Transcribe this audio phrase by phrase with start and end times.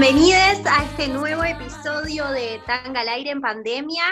[0.00, 4.04] Bienvenidos a este nuevo episodio de Tanga al aire en pandemia.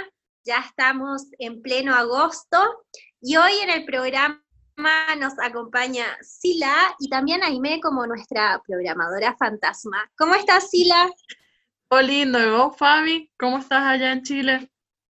[0.44, 2.58] Ya estamos en pleno agosto
[3.20, 4.42] y hoy en el programa
[5.16, 10.10] nos acompaña Sila y también Aime como nuestra programadora fantasma.
[10.18, 11.08] ¿Cómo estás, Sila?
[11.90, 12.42] Hola, lindo.
[12.42, 13.32] ¿Y vos, Fabi?
[13.38, 14.68] ¿Cómo estás allá en Chile?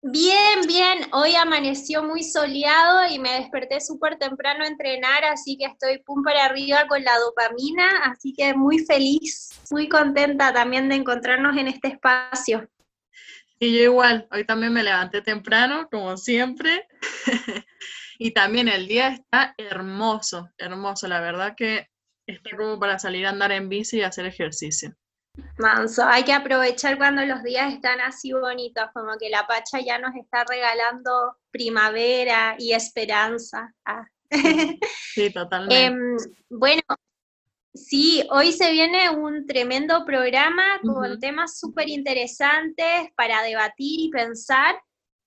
[0.05, 1.07] Bien, bien.
[1.13, 6.21] Hoy amaneció muy soleado y me desperté súper temprano a entrenar, así que estoy pum
[6.25, 11.70] para arriba con la dopamina, así que muy feliz, muy contenta también de encontrarnos en
[11.70, 12.70] este espacio.
[13.59, 16.86] Y yo igual, hoy también me levanté temprano, como siempre,
[18.20, 21.88] y también el día está hermoso, hermoso, la verdad que
[22.27, 24.97] está como para salir a andar en bici y hacer ejercicio.
[25.58, 29.98] Manso, hay que aprovechar cuando los días están así bonitos, como que la Pacha ya
[29.98, 33.73] nos está regalando primavera y esperanza.
[33.86, 34.08] Ah.
[35.14, 35.86] Sí, totalmente.
[35.86, 36.17] Em,
[36.50, 36.81] bueno,
[37.73, 44.76] sí, hoy se viene un tremendo programa con temas súper interesantes para debatir y pensar.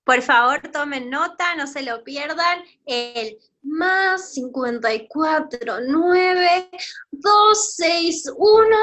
[0.04, 2.64] Por favor, tomen nota, no se lo pierdan.
[2.86, 6.70] El más 54 9
[7.12, 8.78] 2 6 1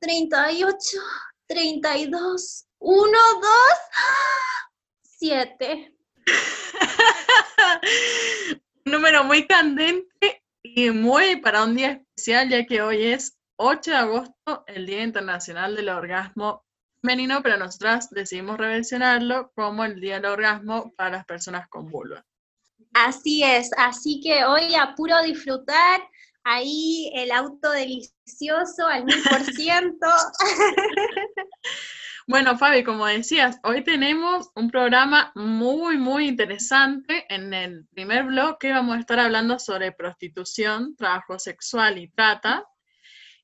[0.00, 0.98] 38
[1.46, 3.50] 32 1 2
[5.20, 5.94] 7.
[8.86, 13.96] Número muy candente y muy para un día especial, ya que hoy es 8 de
[13.98, 16.64] agosto, el Día Internacional del Orgasmo
[17.02, 22.24] Femenino, pero nosotras decidimos reversionarlo como el Día del Orgasmo para las personas con vulva.
[22.94, 26.00] Así es, así que hoy apuro disfrutar
[26.44, 30.06] ahí el auto delicioso al mil por ciento.
[32.30, 37.26] Bueno, Fabi, como decías, hoy tenemos un programa muy, muy interesante.
[37.28, 42.64] En el primer bloque vamos a estar hablando sobre prostitución, trabajo sexual y trata.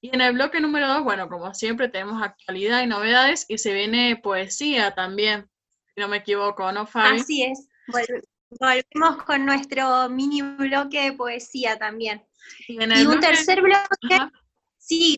[0.00, 3.72] Y en el bloque número dos, bueno, como siempre, tenemos actualidad y novedades y se
[3.72, 5.50] viene poesía también,
[5.92, 7.18] si no me equivoco, ¿no, Fabi?
[7.18, 7.66] Así es.
[8.60, 12.24] Volvemos con nuestro mini bloque de poesía también.
[12.68, 14.30] Y, un tercer bloque,
[14.78, 15.16] sí,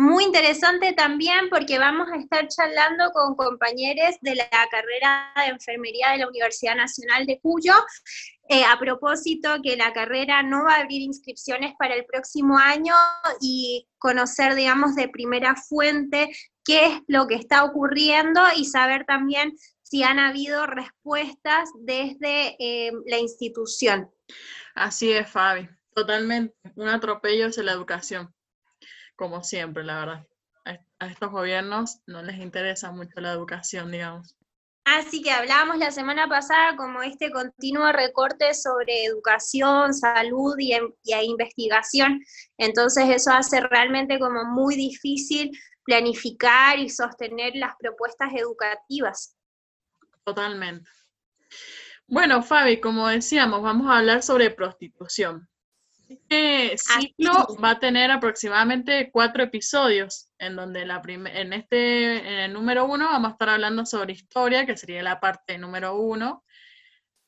[0.00, 6.12] muy interesante también porque vamos a estar charlando con compañeros de la carrera de enfermería
[6.12, 7.74] de la Universidad Nacional de Cuyo,
[8.48, 12.94] eh, a propósito que la carrera no va a abrir inscripciones para el próximo año
[13.42, 16.30] y conocer, digamos, de primera fuente
[16.64, 19.52] qué es lo que está ocurriendo y saber también
[19.82, 24.10] si han habido respuestas desde eh, la institución.
[24.74, 26.54] Así es, Fabi, totalmente.
[26.74, 28.34] Un atropello es la educación
[29.20, 30.26] como siempre, la verdad.
[30.98, 34.34] A estos gobiernos no les interesa mucho la educación, digamos.
[34.86, 41.14] Así que hablábamos la semana pasada como este continuo recorte sobre educación, salud y, y,
[41.22, 42.22] investigación.
[42.56, 45.50] Entonces eso hace realmente como muy difícil
[45.84, 49.36] planificar y sostener las propuestas educativas.
[50.24, 50.90] Totalmente.
[52.06, 55.49] Bueno, Fabi, como decíamos, vamos a hablar sobre prostitución.
[56.10, 57.30] Este ciclo
[57.62, 63.04] va a tener aproximadamente cuatro episodios, en donde la en este, en el número uno
[63.04, 66.44] vamos a estar hablando sobre historia, que sería la parte número uno,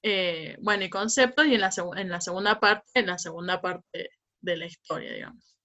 [0.03, 4.57] eh, bueno, y conceptos, y en la, en la segunda parte, la segunda parte de
[4.57, 5.57] la historia, digamos.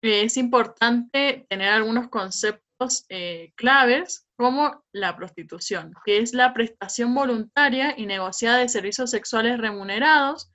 [0.00, 7.92] Es importante tener algunos conceptos eh, claves, como la prostitución, que es la prestación voluntaria
[7.94, 10.50] y negociada de servicios sexuales remunerados,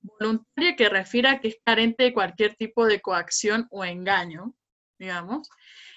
[0.00, 4.54] voluntaria que refiere a que es carente de cualquier tipo de coacción o engaño,
[4.98, 5.48] digamos,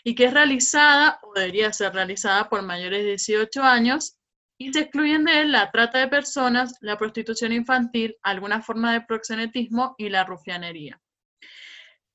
[0.04, 4.18] y que es realizada o debería ser realizada por mayores de 18 años
[4.58, 9.02] y se excluyen de él la trata de personas, la prostitución infantil, alguna forma de
[9.02, 11.02] proxenetismo y la rufianería.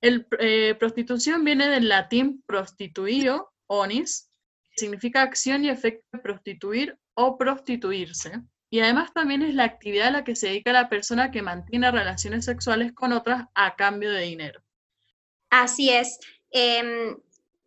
[0.01, 4.31] El, eh, prostitución viene del latín prostituio, onis,
[4.71, 8.41] que significa acción y efecto de prostituir o prostituirse,
[8.77, 11.91] y además también es la actividad a la que se dedica la persona que mantiene
[11.91, 14.61] relaciones sexuales con otras a cambio de dinero.
[15.49, 16.19] Así es.
[16.51, 17.17] Em,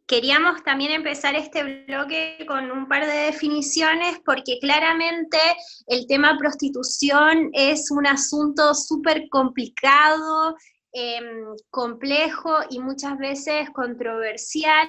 [0.06, 5.40] queríamos también empezar este bloque con un par de definiciones porque claramente
[5.88, 10.56] el tema prostitución es un asunto súper complicado,
[10.92, 14.88] em, complejo y muchas veces controversial.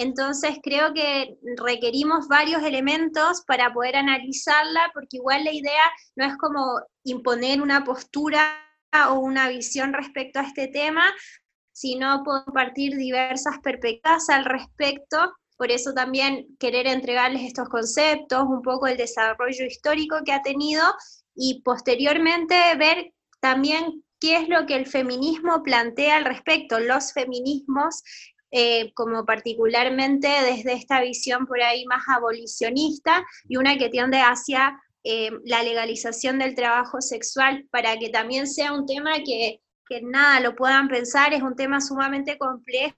[0.00, 5.82] Entonces creo que requerimos varios elementos para poder analizarla, porque igual la idea
[6.14, 8.64] no es como imponer una postura
[9.10, 11.02] o una visión respecto a este tema,
[11.72, 15.34] sino compartir diversas perspectivas al respecto.
[15.56, 20.84] Por eso también querer entregarles estos conceptos, un poco el desarrollo histórico que ha tenido
[21.34, 28.04] y posteriormente ver también qué es lo que el feminismo plantea al respecto, los feminismos,
[28.50, 34.80] eh, como particularmente desde esta visión por ahí más abolicionista y una que tiende hacia
[35.04, 40.40] eh, la legalización del trabajo sexual, para que también sea un tema que, que nada
[40.40, 42.94] lo puedan pensar, es un tema sumamente complejo.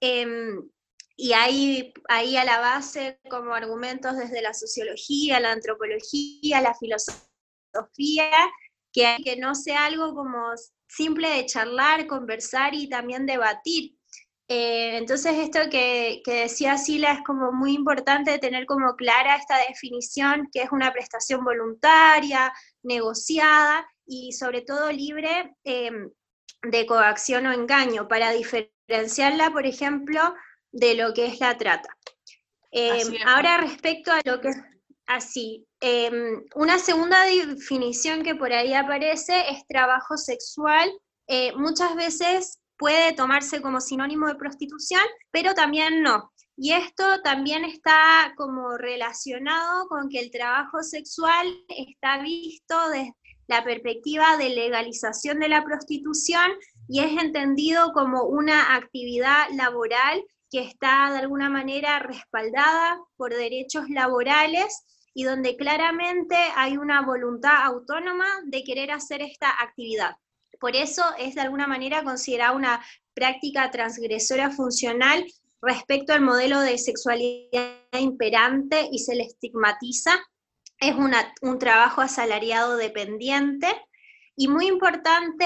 [0.00, 0.68] Em,
[1.16, 8.30] y hay ahí a la base como argumentos desde la sociología, la antropología, la filosofía,
[8.92, 10.52] que, que no sea algo como
[10.88, 13.99] simple de charlar, conversar y también debatir.
[14.52, 19.56] Eh, entonces esto que, que, decía Sila es como muy importante tener como clara esta
[19.68, 22.52] definición que es una prestación voluntaria,
[22.82, 26.10] negociada y sobre todo libre em,
[26.62, 30.34] de coacción o engaño para diferenciarla, por ejemplo,
[30.72, 31.96] de lo que es la trata.
[32.72, 34.50] Em, ahora respecto a lo que
[35.06, 35.64] así.
[35.80, 40.90] Em, una segunda definición que por ahí aparece es trabajo sexual.
[41.28, 46.32] Eh, muchas veces puede tomarse como sinónimo de prostitución, pero también no.
[46.56, 53.14] Y esto también está como relacionado con que el trabajo sexual está visto desde
[53.48, 56.52] la perspectiva de legalización de la prostitución
[56.88, 63.90] y es entendido como una actividad laboral que está de alguna manera respaldada por derechos
[63.90, 70.12] laborales y donde claramente hay una voluntad autónoma de querer hacer esta actividad.
[70.60, 72.84] Por eso es de alguna manera considerada una
[73.14, 75.24] práctica transgresora funcional
[75.62, 80.12] respecto al modelo de sexualidad imperante y se le estigmatiza.
[80.78, 80.94] Es
[81.42, 83.66] un trabajo asalariado dependiente
[84.36, 85.44] y muy importante,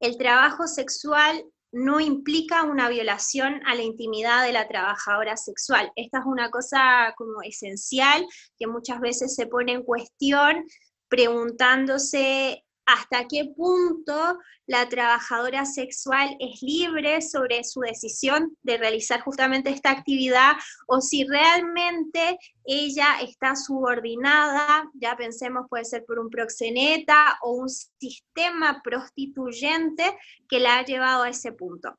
[0.00, 5.90] el trabajo sexual no implica una violación a la intimidad de la trabajadora sexual.
[5.96, 8.26] Esta es una cosa como esencial
[8.58, 10.66] que muchas veces se pone en cuestión
[11.08, 19.70] preguntándose hasta qué punto la trabajadora sexual es libre sobre su decisión de realizar justamente
[19.70, 20.52] esta actividad
[20.86, 27.68] o si realmente ella está subordinada, ya pensemos puede ser por un proxeneta o un
[27.68, 30.04] sistema prostituyente
[30.48, 31.98] que la ha llevado a ese punto.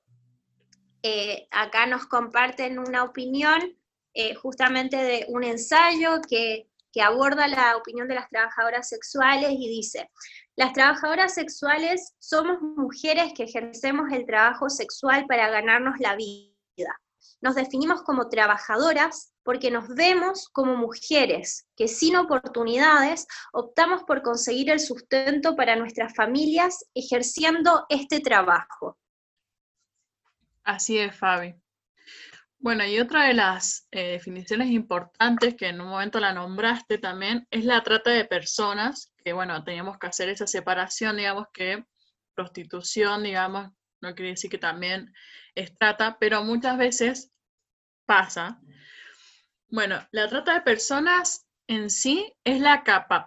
[1.02, 3.60] Eh, acá nos comparten una opinión
[4.14, 9.68] eh, justamente de un ensayo que que aborda la opinión de las trabajadoras sexuales y
[9.68, 10.10] dice,
[10.56, 17.00] las trabajadoras sexuales somos mujeres que ejercemos el trabajo sexual para ganarnos la vida.
[17.42, 24.70] Nos definimos como trabajadoras porque nos vemos como mujeres que sin oportunidades optamos por conseguir
[24.70, 28.98] el sustento para nuestras familias ejerciendo este trabajo.
[30.64, 31.63] Así es, Fabi.
[32.64, 37.46] Bueno, y otra de las eh, definiciones importantes que en un momento la nombraste también
[37.52, 41.84] es la trata de personas, que bueno, teníamos que hacer esa separación, digamos que
[42.34, 45.14] prostitución, digamos, no quiere decir que también
[45.56, 47.34] es trata, pero muchas veces
[48.06, 48.62] pasa.
[49.68, 52.82] Bueno, la trata de personas en sí es la,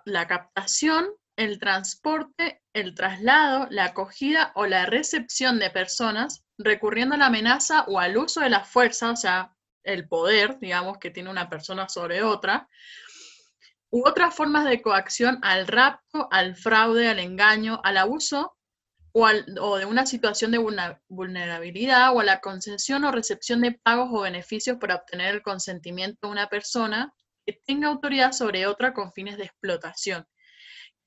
[0.07, 7.19] la captación, el transporte, el traslado, la acogida o la recepción de personas recurriendo a
[7.19, 11.31] la amenaza o al uso de la fuerza, o sea, el poder, digamos, que tiene
[11.31, 12.69] una persona sobre otra,
[13.91, 18.57] u otras formas de coacción al rapto, al fraude, al engaño, al abuso
[19.13, 19.29] o,
[19.61, 20.59] o, de una situación de
[21.09, 26.27] vulnerabilidad o a la concesión o recepción de pagos o beneficios para obtener el consentimiento
[26.27, 27.15] de una persona
[27.47, 30.27] que tenga autoridad sobre otra con fines de explotación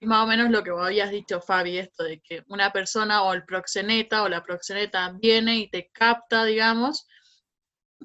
[0.06, 3.34] más o menos lo que vos habías dicho, Fabi, esto de que una persona o
[3.34, 7.08] el proxeneta o la proxeneta viene y te capta, digamos,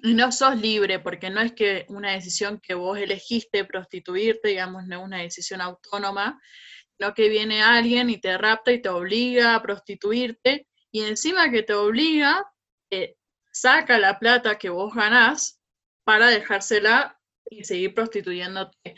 [0.03, 4.87] y no sos libre, porque no es que una decisión que vos elegiste prostituirte, digamos,
[4.87, 6.41] no es una decisión autónoma,
[6.99, 11.63] sino que viene alguien y te rapta y te obliga a prostituirte, y encima que
[11.63, 12.45] te obliga,
[13.53, 15.61] saca la plata que vos ganás
[16.05, 18.97] para dejársela y seguir prostituyéndote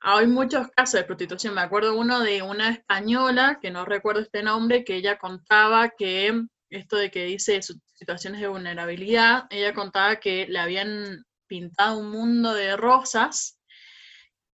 [0.00, 1.54] hay muchos casos de prostitución.
[1.54, 6.42] Me acuerdo uno de una española, que no recuerdo este nombre, que ella contaba que,
[6.70, 7.60] esto de que dice
[7.94, 13.58] situaciones de vulnerabilidad, ella contaba que le habían pintado un mundo de rosas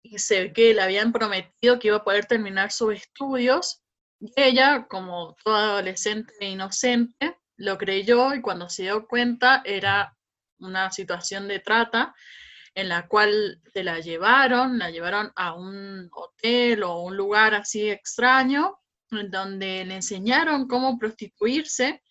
[0.01, 3.81] y se que le habían prometido que iba a poder terminar sus estudios.
[4.19, 10.15] Y ella, como toda adolescente e inocente, lo creyó y cuando se dio cuenta era
[10.59, 12.15] una situación de trata
[12.77, 17.89] en la cual se la llevaron, la llevaron a un hotel o un lugar así
[17.89, 18.77] extraño,
[19.09, 22.03] donde le enseñaron cómo prostituirse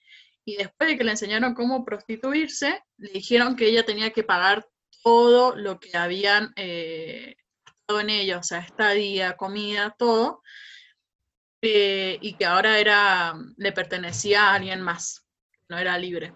[0.45, 4.67] y después de que le enseñaron cómo prostituirse, le dijeron que ella tenía que pagar
[5.05, 7.37] todo lo que habían eh,
[7.87, 10.43] en ella, o sea, estadía, comida, todo,
[11.63, 15.25] eh, y que ahora era, le pertenecía a alguien más,
[15.69, 16.33] no era libre.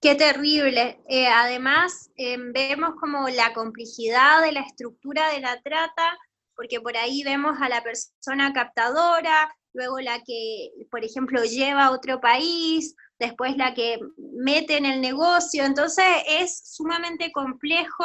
[0.00, 1.00] Qué terrible.
[1.08, 6.16] Eh, además, em, vemos como la complejidad de la estructura de la trata,
[6.54, 11.90] porque por ahí vemos a la persona captadora, luego la que, por ejemplo, lleva a
[11.90, 18.04] otro país, después la que mete en el negocio, entonces es sumamente complejo.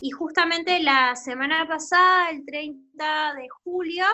[0.00, 4.04] Y justamente la semana pasada, el 30 de julio,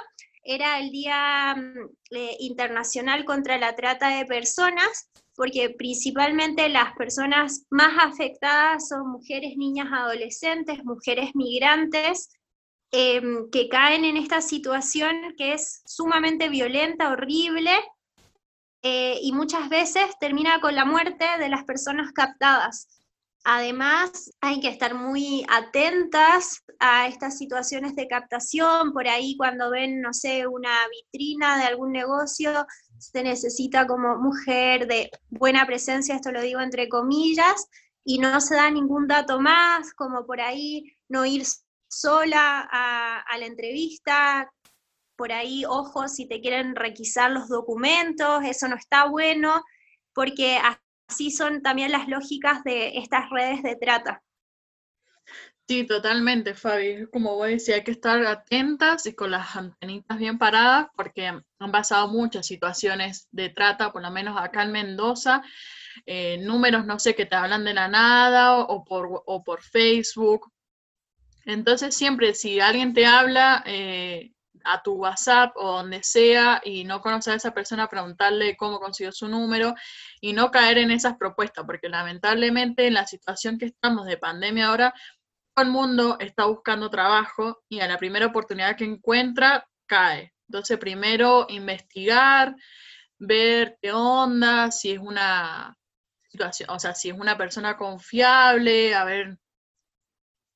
[0.42, 7.64] era el Día mm, eh, Internacional contra la Trata de Personas, porque principalmente las personas
[7.70, 12.28] más afectadas son mujeres, niñas, adolescentes, mujeres migrantes,
[12.90, 17.70] em, que caen en esta situación que es sumamente violenta, horrible,
[18.82, 22.88] eh, y muchas veces termina con la muerte de las personas captadas.
[23.44, 28.92] Además, hay que estar muy atentas a estas situaciones de captación.
[28.92, 32.66] Por ahí cuando ven, no sé, una vitrina de algún negocio,
[32.98, 37.68] se necesita como mujer de buena presencia, esto lo digo entre comillas,
[38.04, 41.44] y no se da ningún dato más, como por ahí no ir
[41.88, 44.50] sola a, la entrevista,
[45.16, 49.62] por ahí, ojo, si te quieren requisar los documentos, eso no está bueno,
[50.14, 50.58] porque
[51.08, 54.22] así son también las lógicas de estas redes de trata.
[55.68, 57.06] Sí, totalmente, Fabi.
[57.12, 61.44] Como vos decías, hay que estar atentas y con las antenitas bien paradas porque han
[61.70, 65.42] pasado muchas situaciones de trata, por lo menos acá en Mendoza.
[66.06, 70.50] Eh, números, no sé, que te hablan de la nada o por, o por Facebook.
[71.44, 74.32] Entonces, siempre si alguien te habla, eh,
[74.64, 79.12] a tu WhatsApp o donde sea y no conocer a esa persona, preguntarle cómo consiguió
[79.12, 79.74] su número
[80.20, 84.68] y no caer en esas propuestas, porque lamentablemente en la situación que estamos de pandemia
[84.68, 84.94] ahora,
[85.60, 90.32] el mundo está buscando trabajo y a la primera oportunidad que encuentra, cae.
[90.48, 92.54] Entonces, primero investigar,
[93.18, 95.76] ver qué onda, si es una
[96.30, 99.38] situación, o sea, si es una persona confiable, a ver,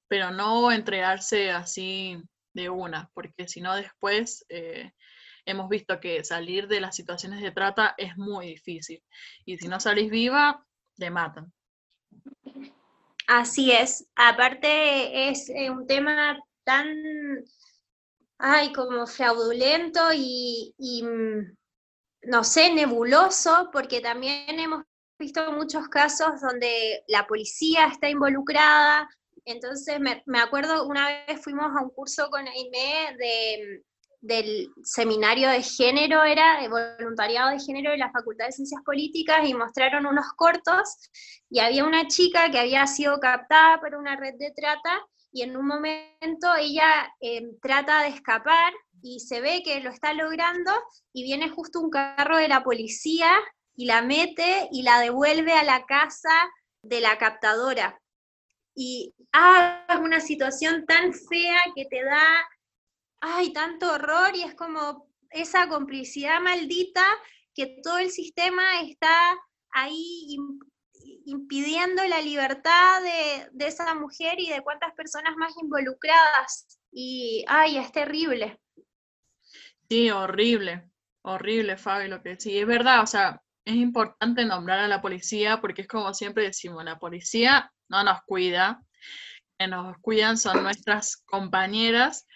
[0.08, 2.22] pero no entregarse así
[2.54, 4.92] de una, porque si no después eh,
[5.46, 9.02] hemos visto que salir de las situaciones de trata es muy difícil.
[9.44, 10.64] Y si no salís viva,
[10.96, 11.52] te matan.
[13.34, 14.06] Así es.
[14.14, 16.86] Aparte es eh, un tema tan,
[18.36, 21.56] ay, como fraudulento y, mm,
[22.24, 24.84] no sé, nebuloso, porque también hemos
[25.18, 29.08] visto muchos casos donde la policía está involucrada,
[29.46, 33.82] entonces me, acuerdo una vez fuimos a un curso con Aime de,
[34.22, 39.46] del seminario de género, era de voluntariado de género de la Facultad de Ciencias Políticas
[39.46, 41.10] y mostraron unos cortos
[41.50, 45.56] y había una chica que había sido captada por una red de trata y en
[45.56, 50.70] un momento ella em, trata de escapar y se ve que lo está logrando
[51.12, 53.30] y viene justo un carro de la policía
[53.74, 56.50] y la mete y la devuelve a la casa
[56.82, 57.98] de la captadora.
[58.74, 62.24] Y ah, es una situación tan fea que te da,
[63.22, 67.04] ay, tanto horror y es como esa complicidad maldita
[67.54, 69.14] que todo el sistema está
[69.70, 70.36] ahí
[71.24, 76.78] impidiendo la libertad de, de, esa mujer y de cuántas personas más involucradas.
[76.90, 78.58] Y, ay, es terrible.
[79.88, 80.90] Sí, horrible,
[81.22, 85.60] horrible, Fabi, lo que sí, es verdad, o sea, es importante nombrar a la policía
[85.60, 88.82] porque es como siempre decimos, la policía no nos cuida,
[89.58, 92.26] que nos cuidan son nuestras compañeras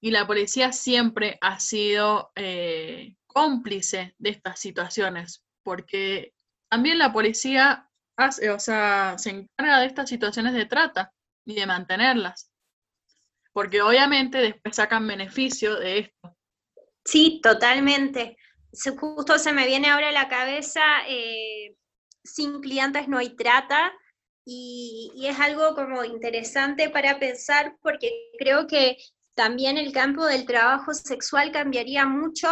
[0.00, 6.34] y la policía siempre ha sido eh, cómplice de estas situaciones, porque
[6.68, 11.12] también la policía hace, o sea, se encarga de estas situaciones de trata
[11.44, 12.50] y de mantenerlas,
[13.52, 16.36] porque obviamente después sacan beneficio de esto.
[17.04, 18.36] Sí, totalmente.
[19.00, 21.74] Justo se me viene ahora a la cabeza, eh,
[22.22, 23.92] sin clientes no hay trata,
[24.50, 28.96] y, es algo como interesante para pensar porque creo que
[29.38, 32.48] también el campo del trabajo sexual cambiaría mucho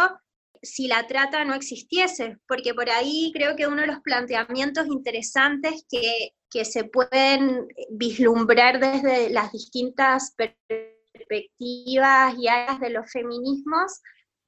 [0.61, 5.85] si la trata no existiese, porque por ahí creo que uno de los planteamientos interesantes
[5.89, 13.99] que, que se pueden vislumbrar desde las distintas perspectivas y áreas de los feminismos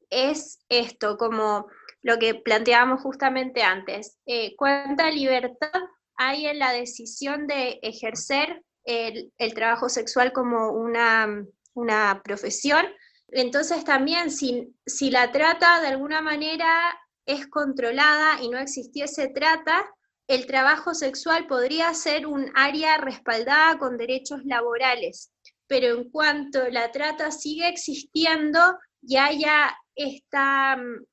[0.10, 1.68] es esto, como
[2.02, 5.82] lo que planteábamos justamente antes, eh, cuánta libertad
[6.16, 11.46] hay en la decisión de ejercer el, trabajo sexual como una,
[11.80, 12.86] una profesión.
[13.30, 19.86] Entonces también si, si la trata de alguna manera es controlada y no existiese trata,
[20.28, 25.32] el trabajo sexual podría ser un área respaldada con derechos laborales,
[25.68, 28.60] pero en cuanto la trata sigue existiendo
[29.02, 31.06] y haya esta mm,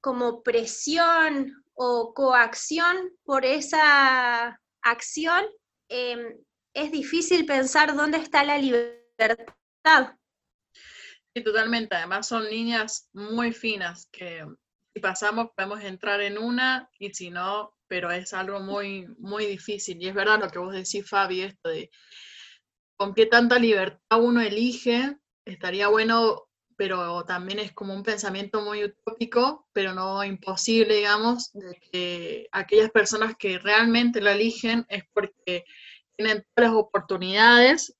[0.00, 5.44] como presión o coacción por esa acción,
[5.88, 6.36] em,
[6.74, 9.36] es difícil pensar dónde está la libertad.
[11.34, 11.94] Sí, totalmente.
[11.96, 14.44] Además son líneas muy finas que
[14.92, 20.00] si pasamos podemos entrar en una y si no, pero es algo muy, muy difícil.
[20.02, 21.90] Y es verdad lo que vos decís, Fabi, esto de
[22.96, 28.84] con qué tanta libertad uno elige, estaría bueno, pero también es como un pensamiento muy
[28.84, 35.64] utópico, pero no imposible, digamos, de que aquellas personas que realmente lo eligen es porque
[36.16, 37.96] tienen todas las oportunidades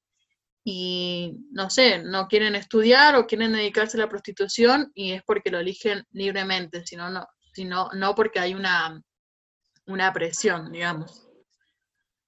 [0.65, 5.51] y no sé, no quieren estudiar o quieren dedicarse a la prostitución y es porque
[5.51, 9.03] lo eligen libremente, sino no, sino no porque hay una,
[9.87, 11.29] una presión, digamos.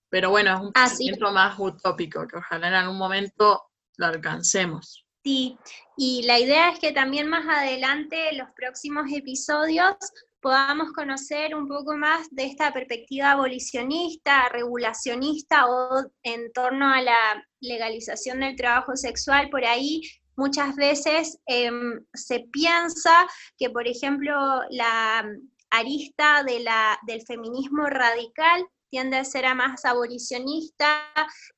[0.09, 3.63] Pero bueno, es un ah, pensamiento más utópico, que ojalá en algún momento
[3.97, 5.05] lo alcancemos.
[5.25, 5.57] Sí,
[5.97, 9.97] y la idea es que también más adelante, en los próximos episodios,
[10.45, 17.17] podamos conocer un poco más de esta perspectiva abolicionista, regulacionista o en torno a la
[17.65, 19.51] legalización del trabajo sexual.
[19.51, 20.03] Por ahí
[20.37, 23.27] muchas veces em, se piensa
[23.59, 24.35] que, por ejemplo,
[24.71, 25.25] la
[25.71, 31.03] arista de la, del feminismo radical tiende a ser más abolicionista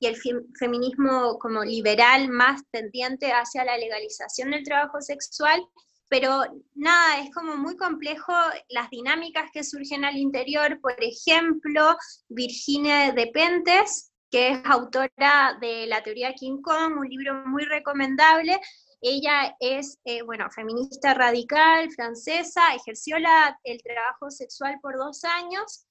[0.01, 0.16] y el
[0.59, 5.61] feminismo como liberal más tendiente hacia la legalización del trabajo sexual,
[6.09, 8.33] pero nada, es como muy complejo
[8.69, 10.81] las dinámicas que surgen al interior.
[10.81, 11.97] Por ejemplo,
[12.29, 18.61] Virginia de Pentes, que es autora de La teoría King Kong, un libro muy recomendable.
[19.01, 25.87] Ella es, eh, bueno, feminista radical, francesa, ejerció la, el trabajo sexual por dos años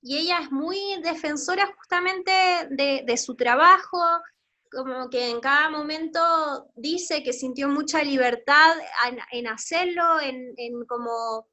[0.00, 2.32] y ella es muy defensora justamente
[2.70, 4.00] de, de su trabajo,
[4.72, 8.78] como que en cada momento dice que sintió mucha libertad
[9.30, 11.46] en, hacerlo, en, como,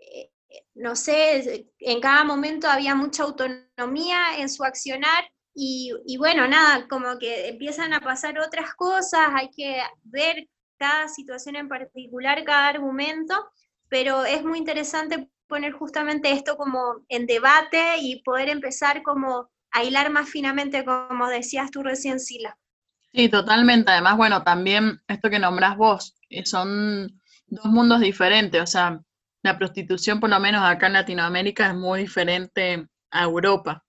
[0.00, 0.32] eh,
[0.74, 6.86] no sé, en cada momento había mucha autonomía en su accionar y, y, bueno, nada,
[6.86, 12.68] como que empiezan a pasar otras cosas, hay que ver cada situación en particular, cada
[12.68, 13.34] argumento,
[13.88, 19.82] pero es muy interesante poner justamente esto como en debate y poder empezar como a
[19.82, 22.58] hilar más finamente, como decías tú recién, Sila.
[23.12, 23.90] Sí, totalmente.
[23.90, 28.60] Además, bueno, también esto que nombras vos, eh, son dos mundos diferentes.
[28.60, 29.00] O sea,
[29.42, 33.85] la prostitución, por lo menos acá en Latinoamérica, es muy diferente a Europa,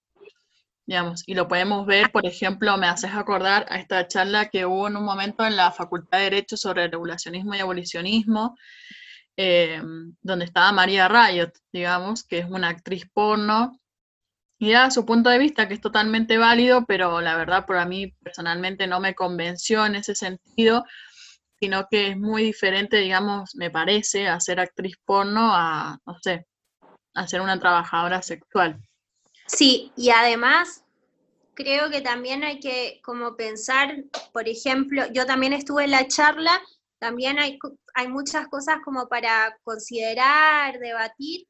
[0.87, 1.23] digamos.
[1.27, 4.97] Y lo podemos ver, por ejemplo, me haces acordar a esta charla que hubo en
[4.97, 8.57] un momento en la Facultad de Derecho sobre regulacionismo y abolicionismo,
[9.37, 9.81] eh,
[10.21, 13.79] donde estaba María Riot, digamos, que es una actriz porno
[14.59, 18.13] y da su punto de vista, que es totalmente válido, pero la verdad por mí
[18.23, 20.85] personalmente no me convenció en ese sentido,
[21.59, 26.47] sino que es muy diferente, digamos, me parece, a ser actriz porno a, no sé,
[27.15, 28.79] a ser una trabajadora sexual.
[29.47, 30.83] Sí, y además
[31.57, 36.61] creo que también hay que como pensar, por ejemplo, yo también estuve en la charla,
[36.99, 37.57] también hay,
[37.95, 41.47] hay muchas cosas como para considerar, debatir,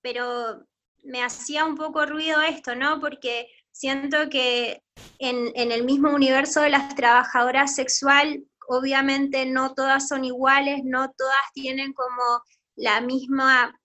[0.00, 0.64] pero
[1.02, 3.00] me hacía un poco ruido esto, ¿no?
[3.00, 4.82] Porque siento que
[5.18, 11.52] en, el mismo universo de las trabajadoras sexual, obviamente no todas son iguales, no todas
[11.54, 12.42] tienen como
[12.76, 13.76] la misma,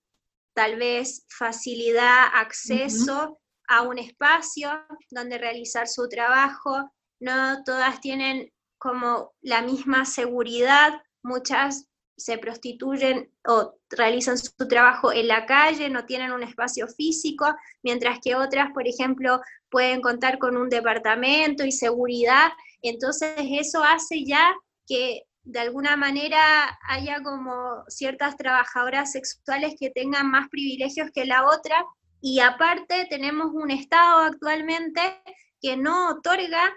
[0.52, 4.70] tal vez, facilidad, acceso a un espacio
[5.10, 13.74] donde realizar su trabajo, no todas tienen como la misma seguridad, muchas se prostituyen o
[13.90, 17.46] realizan su trabajo en la calle, no tienen un espacio físico,
[17.82, 22.52] mientras que otras, por ejemplo, pueden contar con un departamento y seguridad.
[22.82, 24.54] Entonces eso hace ya
[24.86, 31.46] que de alguna manera haya como ciertas trabajadoras sexuales que tengan más privilegios que la
[31.46, 31.84] otra.
[32.26, 35.22] Y aparte tenemos un Estado actualmente
[35.60, 36.74] que no otorga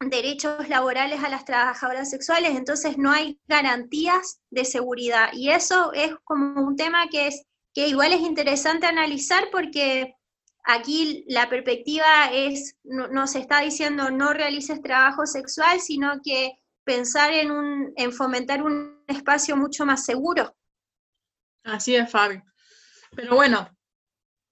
[0.00, 5.28] derechos laborales a las trabajadoras sexuales, entonces no hay garantías de seguridad.
[5.34, 10.14] Y eso es como un tema que, es, que igual es interesante analizar porque
[10.64, 16.52] aquí la perspectiva es, no, se está diciendo no realices trabajo sexual, sino que
[16.84, 20.56] pensar en, un, en fomentar un espacio mucho más seguro.
[21.62, 22.40] Así es, Fabi.
[23.14, 23.68] Pero bueno,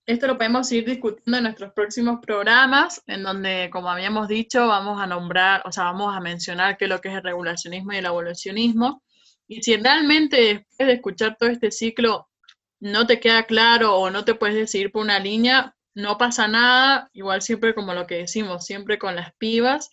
[0.07, 5.03] esto lo podemos ir discutiendo en nuestros próximos programas, en donde, como habíamos dicho, vamos
[5.03, 7.97] a nombrar, o sea, vamos a mencionar qué es lo que es el regulacionismo y
[7.97, 9.03] el evolucionismo.
[9.49, 12.29] Y si realmente después de escuchar todo este ciclo
[12.79, 17.11] no te queda claro o no te puedes decidir por una línea, no pasa nada,
[17.13, 19.91] igual siempre como lo que decimos, siempre con las pibas.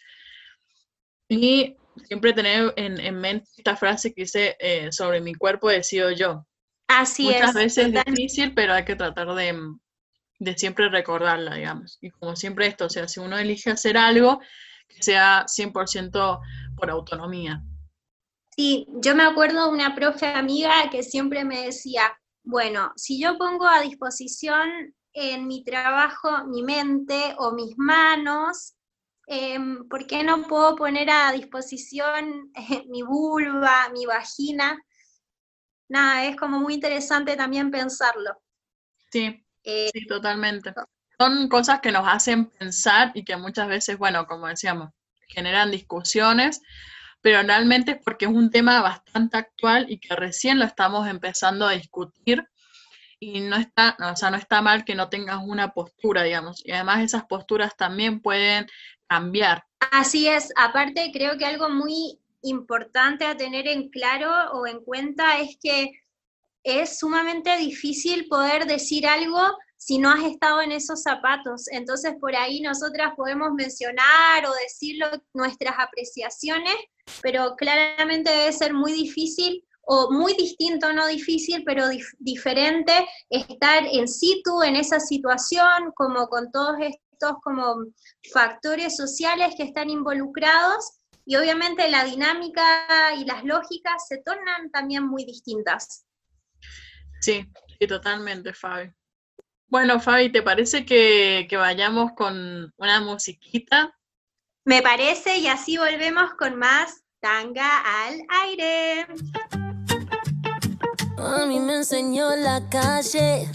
[1.28, 1.76] Y
[2.08, 6.46] siempre tener en, mente esta frase que dice, eh, sobre mi cuerpo decido yo.
[6.88, 7.38] Así es.
[7.38, 9.58] Muchas veces es difícil, pero hay que tratar de,
[10.44, 11.98] de siempre recordarla, digamos.
[12.02, 14.40] Y como siempre esto, o sea, si uno elige hacer algo,
[14.88, 16.42] que sea 100%
[16.76, 17.64] por autonomía.
[18.56, 23.38] Sí, yo me acuerdo de una profe amiga que siempre me decía, bueno, si yo
[23.38, 28.76] pongo a disposición en mi trabajo mi mente o mis manos,
[29.28, 32.52] em, ¿por qué no puedo poner a disposición
[32.90, 34.78] mi vulva, mi vagina?
[35.88, 38.42] Nada, es como muy interesante también pensarlo.
[39.12, 40.74] Sí, eh, sí, totalmente.
[41.20, 44.90] Son cosas que nos hacen pensar y que muchas veces, bueno, como decíamos,
[45.28, 46.62] generan discusiones,
[47.22, 51.68] pero realmente es porque es un tema bastante actual y que recién lo estamos empezando
[51.68, 52.44] a discutir
[53.20, 56.72] y no está, o sea, no está mal que no tengas una postura, digamos, y
[56.74, 58.68] además esas posturas también pueden
[59.08, 59.64] cambiar.
[59.92, 65.40] Así es, aparte creo que algo muy importante a tener en claro o en cuenta
[65.40, 65.92] es que
[66.64, 69.40] es sumamente difícil poder decir algo
[69.78, 71.68] si no has estado en esos zapatos.
[71.70, 74.98] Entonces por ahí nosotras podemos mencionar o decir
[75.34, 76.76] nuestras apreciaciones,
[77.22, 81.88] pero claramente debe ser muy difícil o muy distinto, no difícil, pero
[82.20, 82.94] diferente
[83.30, 87.86] estar en situ en esa situación, como con todos estos como
[88.32, 95.06] factores sociales que están involucrados y obviamente la dinámica y las lógicas se tornan también
[95.06, 96.06] muy distintas.
[97.24, 98.92] Sí, sí, totalmente, Fabi.
[99.68, 103.98] Bueno, Fabi, ¿te parece que, que vayamos con una musiquita?
[104.66, 109.08] Me parece, y así volvemos con más tanga al aire.
[111.18, 113.48] A mí me enseñó la calle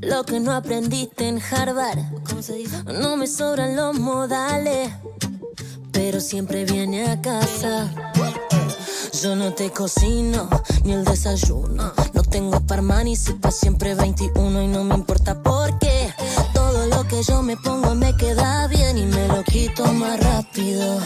[0.00, 1.98] lo que no aprendiste en Harvard.
[2.86, 4.90] No me sobran los modales,
[5.92, 7.90] pero siempre viene a casa.
[9.22, 10.48] Yo no te cocino
[10.82, 11.92] ni el desayuno.
[12.12, 16.12] No tengo parman y pa' siempre 21 y no me importa por qué.
[16.52, 20.98] Todo lo que yo me pongo me queda bien y me lo quito más rápido.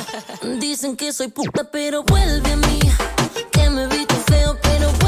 [0.58, 2.80] Dicen que soy puta, pero vuelve a mí.
[3.52, 5.07] Que me visto feo, pero vuelve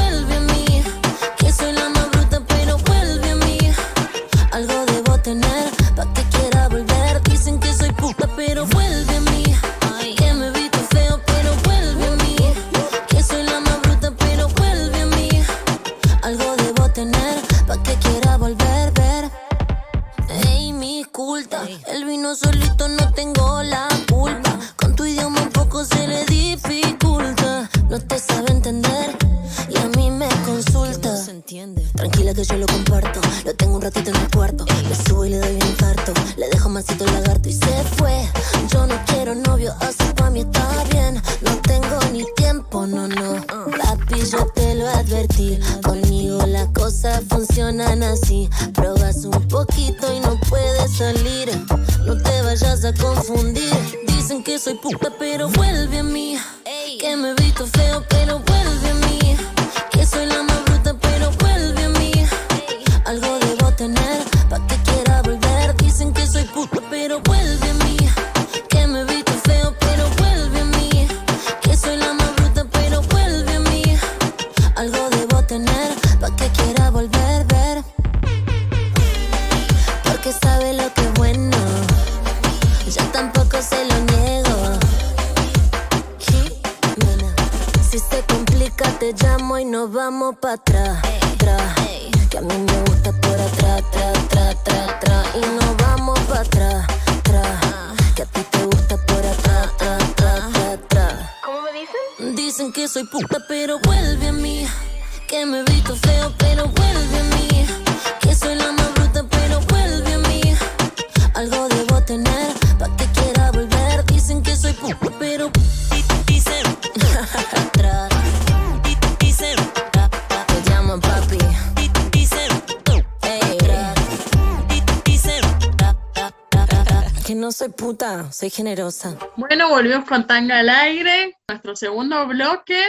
[127.91, 129.17] puta, soy generosa.
[129.35, 131.35] Bueno, volvimos con Tanga al aire.
[131.49, 132.81] Nuestro segundo bloque,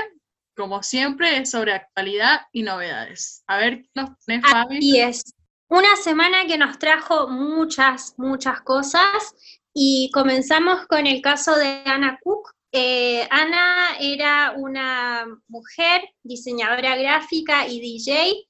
[0.57, 3.43] como siempre, es sobre actualidad y novedades.
[3.49, 4.77] A ver, ¿qué nos tenés, Fabi?
[4.77, 5.35] Así es.
[5.69, 9.35] una semana que nos trajo muchas, muchas cosas
[9.75, 12.53] y comenzamos con el caso de Ana Cook.
[12.71, 18.47] Eh, Ana era una mujer, diseñadora gráfica y DJ,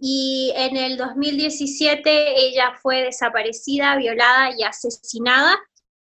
[0.00, 5.56] y en el 2017 ella fue desaparecida, violada y asesinada.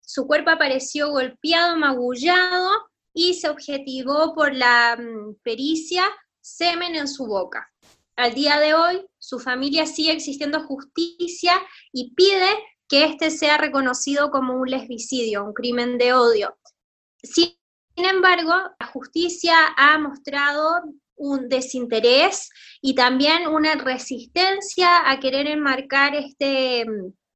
[0.08, 2.70] Su cuerpo apareció golpeado, magullado
[3.12, 6.02] y se objetivó por la mm, pericia
[6.40, 7.70] semen en su boca.
[8.16, 11.60] Al día de hoy, su familia sigue existiendo justicia
[11.92, 12.48] y pide
[12.88, 16.56] que este sea reconocido como un lesbicidio, un crimen de odio.
[17.22, 17.52] Sin
[17.96, 20.84] embargo, la justicia ha mostrado
[21.16, 22.48] un desinterés
[22.80, 26.86] y también una resistencia a querer enmarcar este,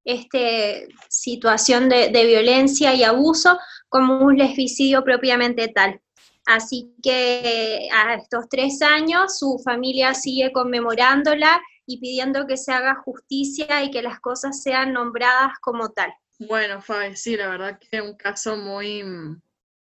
[0.05, 6.01] este situación de, de violencia y abuso como un lesbicidio propiamente tal.
[6.47, 12.97] Así que a estos tres años su familia sigue conmemorándola y pidiendo que se haga
[13.05, 16.13] justicia y que las cosas sean nombradas como tal.
[16.39, 19.41] Bueno, Fabi, sí, la verdad que es un caso muy mm,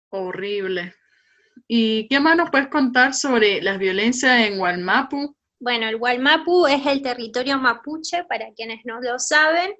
[0.09, 0.93] horrible.
[1.67, 5.35] ¿Y qué más nos puedes contar sobre las violencias en Gualmapu?
[5.59, 9.73] Bueno, el Gualmapu es el territorio mapuche, para quienes no lo saben,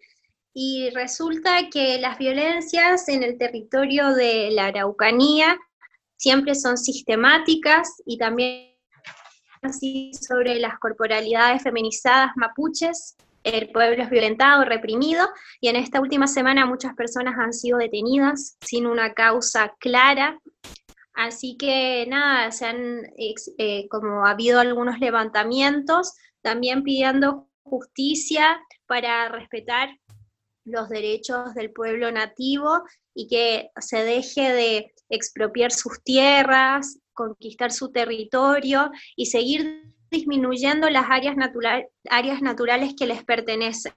[0.54, 5.58] y resulta que las violencias en el territorio de la Araucanía
[6.18, 8.76] siempre son sistemáticas y también
[9.62, 13.16] así sobre las corporalidades feminizadas mapuches.
[13.44, 15.26] El pueblo es violentado, reprimido,
[15.62, 20.40] y en esta última semana muchas personas han sido detenidas sin una causa clara.
[21.14, 29.30] Así que nada, se han, eh, como ha habido algunos levantamientos, también pidiendo justicia para
[29.30, 29.90] respetar
[30.70, 37.92] los derechos del pueblo nativo y que se deje de expropiar sus tierras, conquistar su
[37.92, 41.36] territorio y seguir disminuyendo las áreas,
[42.10, 43.94] áreas naturales que les pertenecen.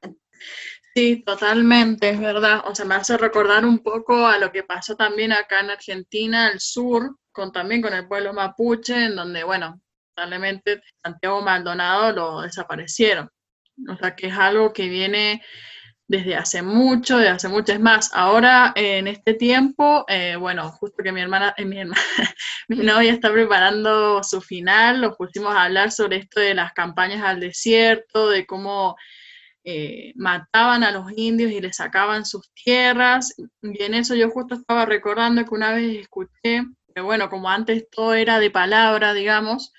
[0.94, 2.62] Sí, totalmente, es verdad.
[2.66, 6.48] O sea, me hace recordar un poco a lo que pasó también acá en Argentina,
[6.48, 9.80] al sur, con también con el pueblo mapuche, en donde, bueno,
[10.16, 13.30] lamentablemente Santiago Maldonado lo desaparecieron.
[13.88, 15.42] O sea, que es algo que viene
[16.12, 17.72] desde hace mucho, desde hace mucho.
[17.72, 21.78] Es más, ahora en este tiempo, eh, bueno, justo que mi hermana, eh, mi,
[22.68, 27.22] mi novia está preparando su final, nos pusimos a hablar sobre esto de las campañas
[27.24, 28.94] al desierto, de cómo
[29.64, 33.34] eh, mataban a los indios y les sacaban sus tierras.
[33.62, 37.88] Y en eso yo justo estaba recordando que una vez escuché, que bueno, como antes
[37.90, 39.72] todo era de palabra, digamos,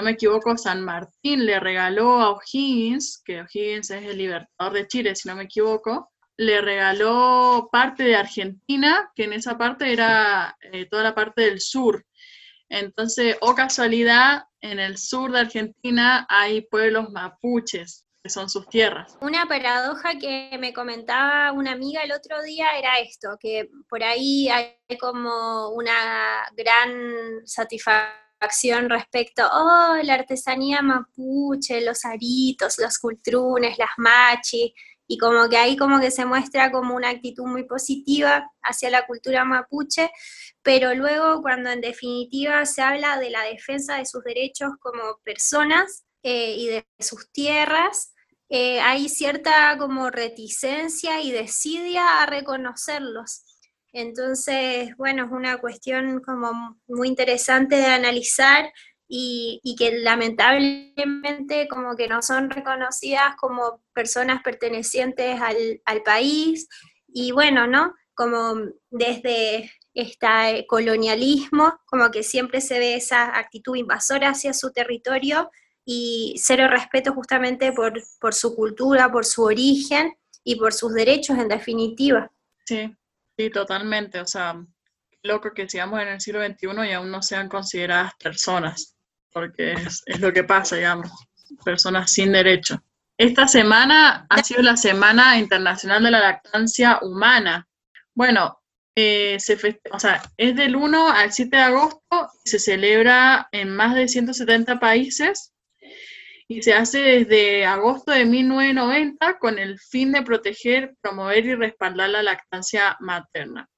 [0.00, 4.86] no me equivoco, San Martín le regaló a O'Higgins, que O'Higgins es el libertador de
[4.86, 10.56] Chile, si no me equivoco, le regaló parte de Argentina, que en esa parte era
[10.72, 12.06] eh, toda la parte del sur.
[12.70, 19.18] Entonces, o casualidad, en el sur de Argentina hay pueblos mapuches, que son sus tierras.
[19.20, 24.48] Una paradoja que me comentaba una amiga el otro día era esto, que por ahí
[24.48, 33.78] hay como una gran satisfacción acción respecto, oh, la artesanía mapuche, los aritos, los cultrunes,
[33.78, 34.74] las machi,
[35.06, 39.06] y como que ahí como que se muestra como una actitud muy positiva hacia la
[39.06, 40.08] cultura mapuche,
[40.62, 46.04] pero luego cuando en definitiva se habla de la defensa de sus derechos como personas
[46.22, 48.14] eh, y de sus tierras,
[48.50, 53.49] eh, hay cierta como reticencia y desidia a reconocerlos.
[53.92, 58.72] Entonces, bueno, es una cuestión como muy interesante de analizar
[59.12, 66.68] y, que lamentablemente como que no son reconocidas como personas pertenecientes al, país
[67.08, 67.94] y bueno, ¿no?
[68.14, 68.54] Como
[68.90, 75.50] desde este colonialismo, como que siempre se ve esa actitud invasora hacia su territorio
[75.84, 81.36] y cero respeto justamente por, por su cultura, por su origen y por sus derechos
[81.36, 82.30] en definitiva.
[82.64, 82.94] Sí,
[83.40, 84.20] Sí, totalmente.
[84.20, 84.62] O sea,
[85.22, 88.96] loco que sigamos en el siglo XXI y aún no sean consideradas personas,
[89.32, 91.10] porque es, lo que pasa, digamos,
[91.64, 92.82] personas sin derecho.
[93.16, 97.66] Esta semana ha sido la Semana Internacional de la Lactancia Humana.
[98.12, 98.60] Bueno,
[98.94, 99.38] eh,
[99.90, 104.78] o sea, es del 1 al 7 de agosto, se celebra en más de 170
[104.78, 105.54] países
[106.50, 112.10] y se hace desde agosto de 1990 con el fin de proteger, promover y respaldar
[112.10, 113.68] la lactancia materna.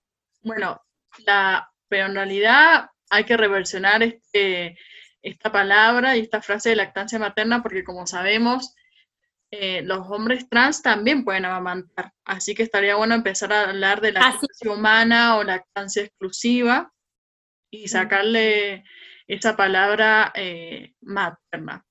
[0.40, 0.80] Bueno,
[1.26, 4.78] la, pero en realidad hay que reversionar este,
[5.20, 8.74] esta palabra y esta frase de lactancia materna porque como sabemos,
[9.50, 12.12] eh, los hombres trans también pueden amamantar.
[12.24, 16.90] Así que estaría bueno empezar a hablar de lactancia humana o lactancia exclusiva
[17.70, 18.82] y sacarle
[19.26, 21.84] esa palabra eh, materna.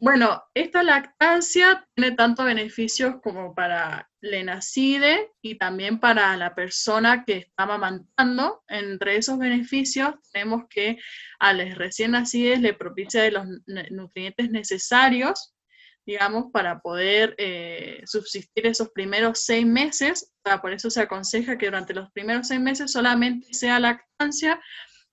[0.00, 7.24] Bueno, esta lactancia tiene tanto beneficios como para le nacide y también para la persona
[7.24, 8.62] que está amamantando.
[8.68, 10.98] Entre esos beneficios tenemos que
[11.40, 13.44] a los recién nacidos le propicia de los
[13.90, 15.56] nutrientes necesarios,
[16.06, 20.32] digamos, para poder eh, subsistir esos primeros seis meses.
[20.62, 24.60] por eso se aconseja que durante los primeros seis meses solamente sea lactancia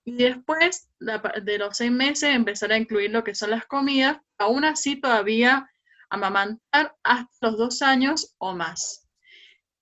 [0.06, 4.64] y después de los seis meses empezar a incluir lo que son las comidas, aún
[4.64, 5.68] así todavía
[6.12, 9.02] amamantar hasta los dos años o más.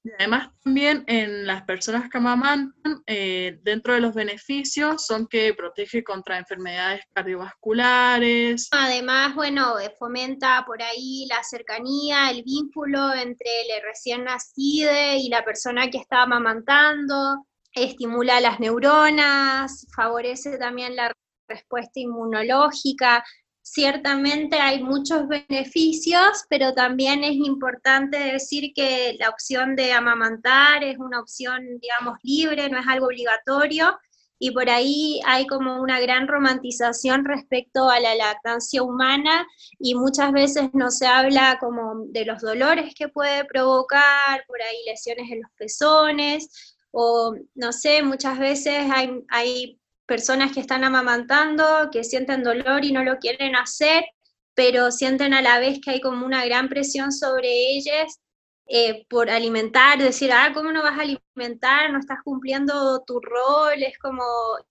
[0.06, 5.54] Y además también en las personas que amamantan, eh, dentro de los beneficios son que
[5.54, 8.70] protege contra enfermedades cardiovasculares.
[8.72, 15.30] Además, bueno, eh, fomenta por ahí la cercanía, el vínculo entre el recién nacido y
[15.30, 21.12] la persona que está amamantando estimula las neuronas, favorece también la
[21.48, 23.24] respuesta inmunológica.
[23.62, 30.98] Ciertamente hay muchos beneficios, pero también es importante decir que la opción de amamantar es
[30.98, 33.98] una opción, digamos, libre, no es algo obligatorio,
[34.46, 39.48] y por ahí hay como una gran romantización respecto a la lactancia humana
[39.80, 44.76] y muchas veces no se habla como de los dolores que puede provocar, por ahí
[44.86, 51.90] lesiones en los pezones, o no sé, muchas veces hay, hay personas que están amamantando,
[51.92, 54.06] que sienten dolor y no lo quieren hacer,
[54.54, 58.20] pero sienten a la vez que hay como una gran presión sobre ellas
[58.68, 61.92] eh, por alimentar, decir, ah, ¿cómo no vas a alimentar?
[61.92, 64.24] No estás cumpliendo tu rol, es como,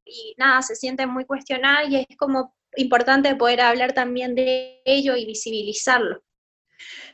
[0.05, 5.17] y nada, se sienten muy cuestionadas y es como importante poder hablar también de ello
[5.17, 6.23] y visibilizarlo.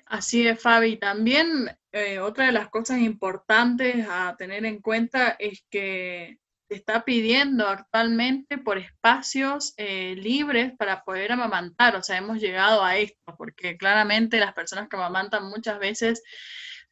[0.09, 0.97] Así es, Fabi.
[0.97, 7.05] También eh, otra de las cosas importantes a tener en cuenta es que se está
[7.05, 11.97] pidiendo actualmente por espacios eh, libres para poder amamantar.
[11.97, 16.23] O sea, hemos llegado a esto, porque claramente las personas que amamantan muchas veces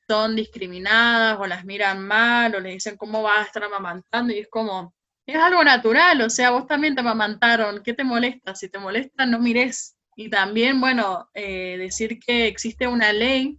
[0.07, 4.41] son discriminadas o las miran mal o le dicen cómo vas a estar amamantando y
[4.41, 4.95] es como,
[5.27, 8.55] es algo natural, o sea, vos también te amamantaron, ¿qué te molesta?
[8.55, 13.59] Si te molesta, no mires y también, bueno, eh, decir que existe una ley.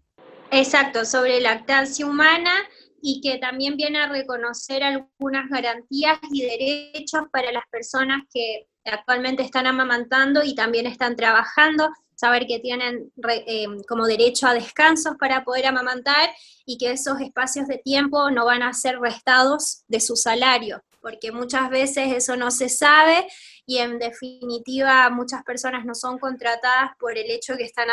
[0.50, 2.52] Exacto, sobre lactancia humana
[3.00, 9.44] y que también viene a reconocer algunas garantías y derechos para las personas que actualmente
[9.44, 15.44] están amamantando y también están trabajando, saber que tienen eh, como derecho a descansos para
[15.44, 16.30] poder amamantar
[16.66, 21.32] y que esos espacios de tiempo no van a ser restados de su salario, porque
[21.32, 23.28] muchas veces eso no se sabe
[23.68, 27.90] y en definitiva muchas personas no son contratadas por el hecho que están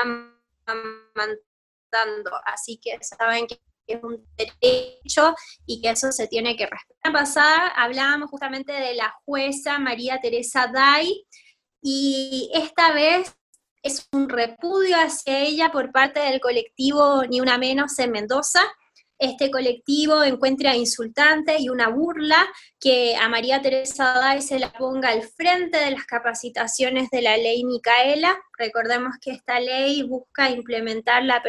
[0.64, 5.34] amamantando, así que saben que es un derecho
[5.66, 6.96] y que eso se tiene que respetar.
[7.04, 11.26] La pasada hablábamos justamente de la jueza María Teresa Day
[11.82, 13.36] y esta vez
[13.82, 18.62] es un repudio hacia ella por parte del colectivo Ni Una Menos en Mendoza,
[19.24, 22.36] este colectivo encuentra insultante y una burla
[22.78, 27.36] que a María Teresa Day se la ponga al frente de las capacitaciones de la
[27.36, 28.36] ley Micaela.
[28.58, 31.42] Recordemos que esta ley busca implementar la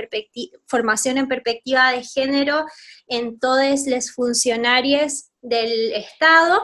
[0.68, 2.66] formación en perspectiva de género
[3.08, 6.64] en todos los funcionarios del Estado.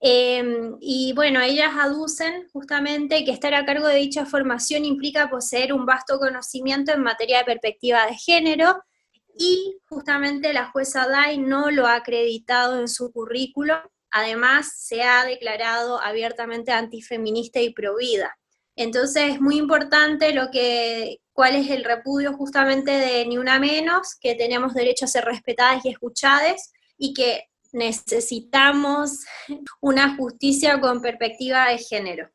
[0.00, 5.72] Em, y bueno, ellas aducen justamente que estar a cargo de dicha formación implica poseer
[5.72, 8.80] un vasto conocimiento en materia de perspectiva de género,
[9.38, 15.24] y justamente la jueza Day no lo ha acreditado en su currículo, además se ha
[15.24, 18.36] declarado abiertamente antifeminista y provida.
[18.74, 24.16] Entonces es muy importante lo que, cuál es el repudio justamente de Ni Una Menos,
[24.20, 29.24] que tenemos derecho a ser respetadas y escuchadas y que necesitamos
[29.80, 32.30] una justicia con perspectiva de género.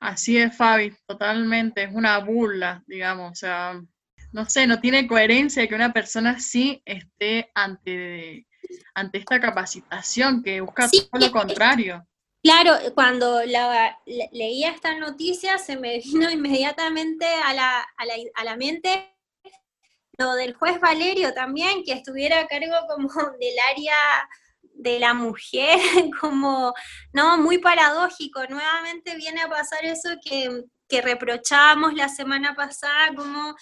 [0.00, 3.80] Así es, Fabi, totalmente, es una burla, digamos, o sea,
[4.34, 8.48] no sé, no tiene coherencia que una persona así esté ante,
[8.92, 12.04] ante esta capacitación que busca todo lo contrario.
[12.42, 18.56] Claro, cuando leía esta noticia se me vino inmediatamente a la, a, la, a la
[18.56, 19.14] mente
[20.18, 23.08] lo del juez Valerio también, que estuviera a cargo como
[23.40, 23.96] del área
[24.62, 25.78] de la mujer,
[26.20, 26.74] como,
[27.12, 28.44] no, muy paradójico.
[28.48, 33.54] Nuevamente viene a pasar eso que, que reprochábamos la semana pasada, como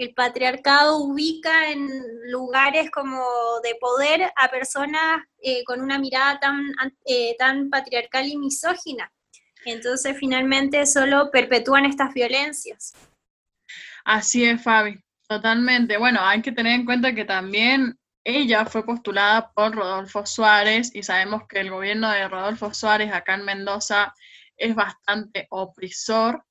[0.00, 1.86] el patriarcado ubica en
[2.30, 3.22] lugares como
[3.62, 6.72] de poder a personas eh, con una mirada tan,
[7.04, 9.12] eh, tan patriarcal y misógina.
[9.66, 12.94] Entonces finalmente solo perpetúan estas violencias.
[14.02, 14.98] Así es, Fabi,
[15.28, 15.98] totalmente.
[15.98, 21.02] Bueno, hay que tener en cuenta que también ella fue postulada por Rodolfo Suárez y
[21.02, 24.14] sabemos que el gobierno de Rodolfo Suárez acá en Mendoza
[24.56, 26.42] es bastante opresor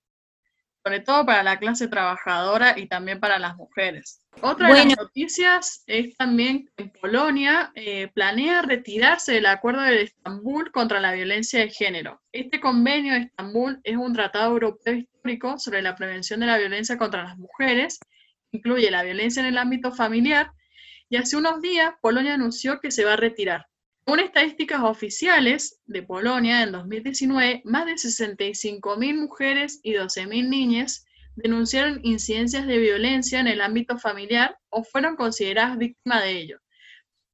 [0.89, 4.23] sobre todo para la clase trabajadora y también para las mujeres.
[4.41, 10.71] Otra de las noticias es también que Polonia eh, planea retirarse del Acuerdo de Estambul
[10.71, 12.19] contra la violencia de género.
[12.31, 16.97] Este convenio de Estambul es un tratado europeo histórico sobre la prevención de la violencia
[16.97, 17.99] contra las mujeres,
[18.51, 20.53] incluye la violencia en el ámbito familiar,
[21.07, 23.67] y hace unos días Polonia anunció que se va a retirar.
[24.09, 31.05] Según estadísticas oficiales de Polonia, en 2019, más de 65.000 mujeres y 12.000 niñas
[31.35, 36.59] denunciaron incidencias de violencia en el ámbito familiar o fueron consideradas víctimas de ello.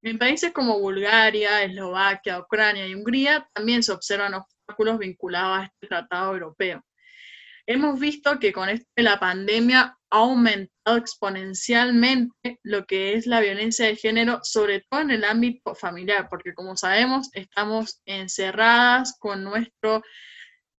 [0.02, 5.88] En países como Bulgaria, Eslovaquia, Ucrania y Hungría también se observan obstáculos vinculados a este
[5.88, 6.84] tratado europeo.
[7.68, 13.40] Hemos visto que con esto de la pandemia ha aumentado exponencialmente lo que es la
[13.40, 19.44] violencia de género, sobre todo en el ámbito familiar, porque como sabemos, estamos encerradas con
[19.44, 20.04] nuestro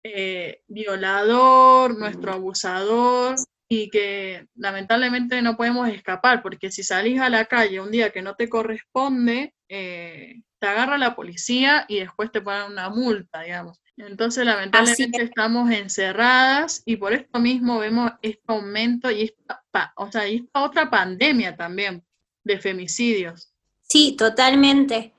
[0.04, 3.36] eh, violador, nuestro abusador,
[3.68, 8.22] y que lamentablemente no podemos escapar, porque si salís a la calle un día que
[8.22, 13.80] no te corresponde, eh, te agarra la policía y después te ponen una multa, digamos.
[13.96, 20.28] Entonces, lamentablemente estamos encerradas y por esto mismo vemos este aumento y esta, o sea,
[20.28, 22.04] y esta otra pandemia también
[22.44, 23.52] de femicidios.
[23.82, 25.14] Sí, totalmente.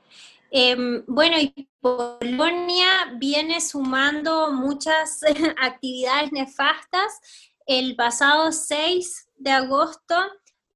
[0.52, 5.22] Em, bueno, y Polonia viene sumando muchas
[5.62, 7.20] actividades nefastas.
[7.66, 10.16] El pasado 6 de agosto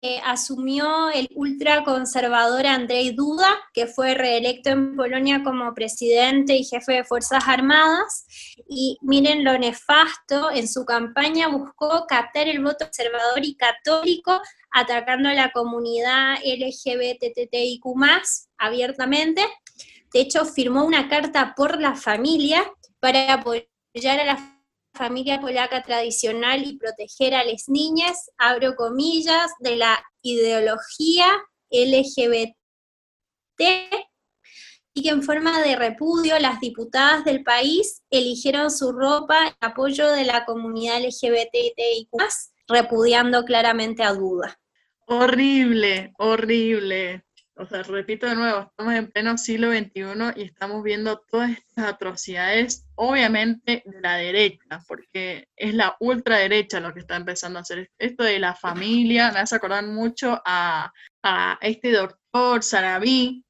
[0.04, 6.93] eh, asumió el ultraconservador Andrzej Duda, que fue reelecto en Polonia como presidente y jefe
[6.93, 8.26] de Fuerzas Armadas.
[8.68, 14.41] Y miren lo nefasto, en su campaña buscó captar el voto conservador y católico,
[14.72, 17.84] atacando a la comunidad LGBTTIQ
[18.58, 19.45] abiertamente.
[20.12, 22.64] De hecho, firmó una carta por la familia
[22.99, 24.51] para apoyar a la
[24.94, 31.28] familia polaca tradicional y proteger a las niñas, abro comillas, de la ideología
[31.70, 32.52] LGBT
[34.94, 40.12] y que en forma de repudio las diputadas del país eligieron su ropa en apoyo
[40.12, 42.10] de la comunidad LGBTIQ,
[42.68, 44.60] repudiando claramente a Duda.
[45.08, 47.24] Horrible, horrible
[47.62, 50.04] o sea, repito de nuevo, estamos en pleno siglo XXI
[50.36, 56.93] y estamos viendo todas estas atrocidades, obviamente de la derecha, porque es la ultraderecha lo
[56.93, 57.89] que está empezando a hacer.
[57.97, 60.93] Esto de la familia, me hace acordar mucho a,
[61.62, 63.43] este doctor Sarabí,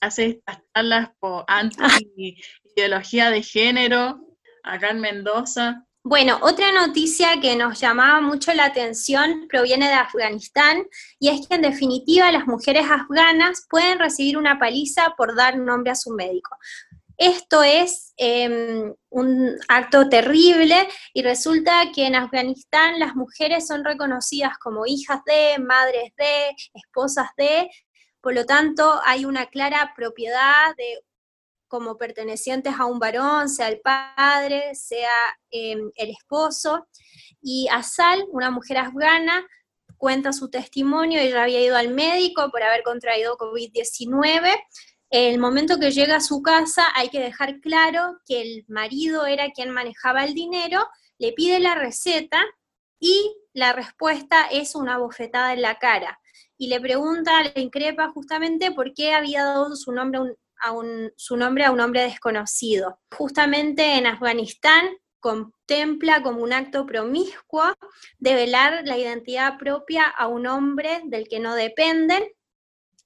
[0.00, 4.26] hace estas charlas por anti-ideología de género
[4.62, 5.84] acá en Mendoza.
[6.02, 10.84] Bueno, otra noticia que nos llamaba mucho la atención proviene de Afganistán
[11.20, 15.92] y es que en definitiva las mujeres afganas pueden recibir una paliza por dar nombre
[15.92, 16.56] a su médico.
[17.16, 24.58] Esto es em, un acto terrible y resulta que en Afganistán las mujeres son reconocidas
[24.58, 27.70] como hijas de, madres de, esposas de,
[28.20, 31.00] por lo tanto hay una clara propiedad de
[31.68, 35.08] como pertenecientes a un varón, sea el padre, sea
[35.50, 36.86] em, el esposo.
[37.40, 39.46] Y Asal, una mujer afgana,
[39.96, 44.60] cuenta su testimonio, ella había ido al médico por haber contraído COVID-19.
[45.12, 49.50] El momento que llega a su casa hay que dejar claro que el marido era
[49.50, 50.88] quien manejaba el dinero,
[51.18, 52.42] le pide la receta
[52.98, 56.18] y la respuesta es una bofetada en la cara.
[56.56, 61.36] Y le pregunta, le increpa justamente por qué había dado su nombre a un, su
[61.36, 62.98] nombre a un hombre desconocido.
[63.14, 67.74] Justamente en Afganistán contempla como un acto promiscuo
[68.18, 72.24] develar la identidad propia a un hombre del que no dependen.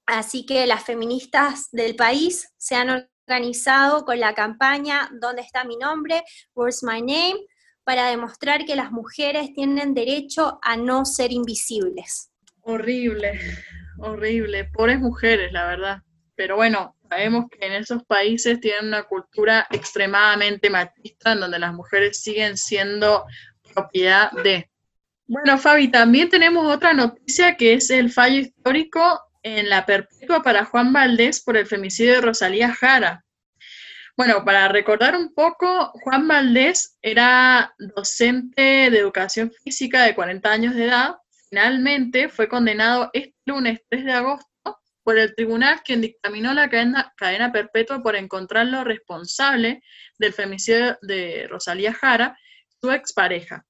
[0.07, 5.77] Así que las feministas del país se han organizado con la campaña ¿Dónde está mi
[5.77, 6.23] nombre?
[6.55, 7.37] Where's my name?
[7.85, 12.33] para demostrar que las mujeres tienen derecho a no ser invisibles.
[12.63, 13.39] Horrible,
[14.01, 14.65] horrible.
[14.65, 16.03] Pobres mujeres, la verdad.
[16.35, 21.73] Pero bueno, Sabemos que en esos países tienen una cultura extremadamente machista en donde las
[21.73, 23.25] mujeres siguen siendo
[23.75, 24.69] propiedad de.
[25.27, 30.65] Bueno, Fabi, también tenemos otra noticia que es el fallo histórico en la perpetua para
[30.65, 33.25] Juan Valdés por el femicidio de Rosalía Jara.
[34.17, 40.75] Bueno, para recordar un poco, Juan Valdés era docente de educación física de 40 años
[40.75, 41.15] de edad.
[41.49, 47.13] Finalmente fue condenado este lunes 3 de agosto por el tribunal quien dictaminó la cadena,
[47.17, 49.81] cadena perpetua por encontrarlo responsable
[50.19, 52.37] del femicidio de Rosalía Jara,
[52.81, 53.65] su expareja.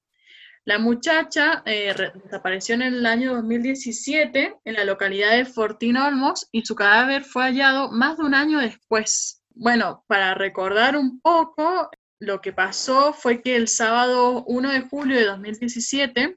[0.67, 1.95] La muchacha eh,
[2.25, 7.45] desapareció en el año 2017 en la localidad de Fortín Olmos y su cadáver fue
[7.45, 9.45] hallado más de un año después.
[9.51, 11.89] Bueno, para recordar un poco,
[12.19, 16.37] lo que pasó fue que el sábado 1 de julio de 2017,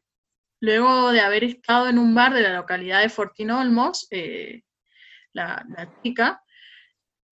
[0.62, 4.62] luego de haber estado en un bar de la localidad de Fortín Olmos, eh,
[5.34, 5.66] la,
[6.04, 6.44] chica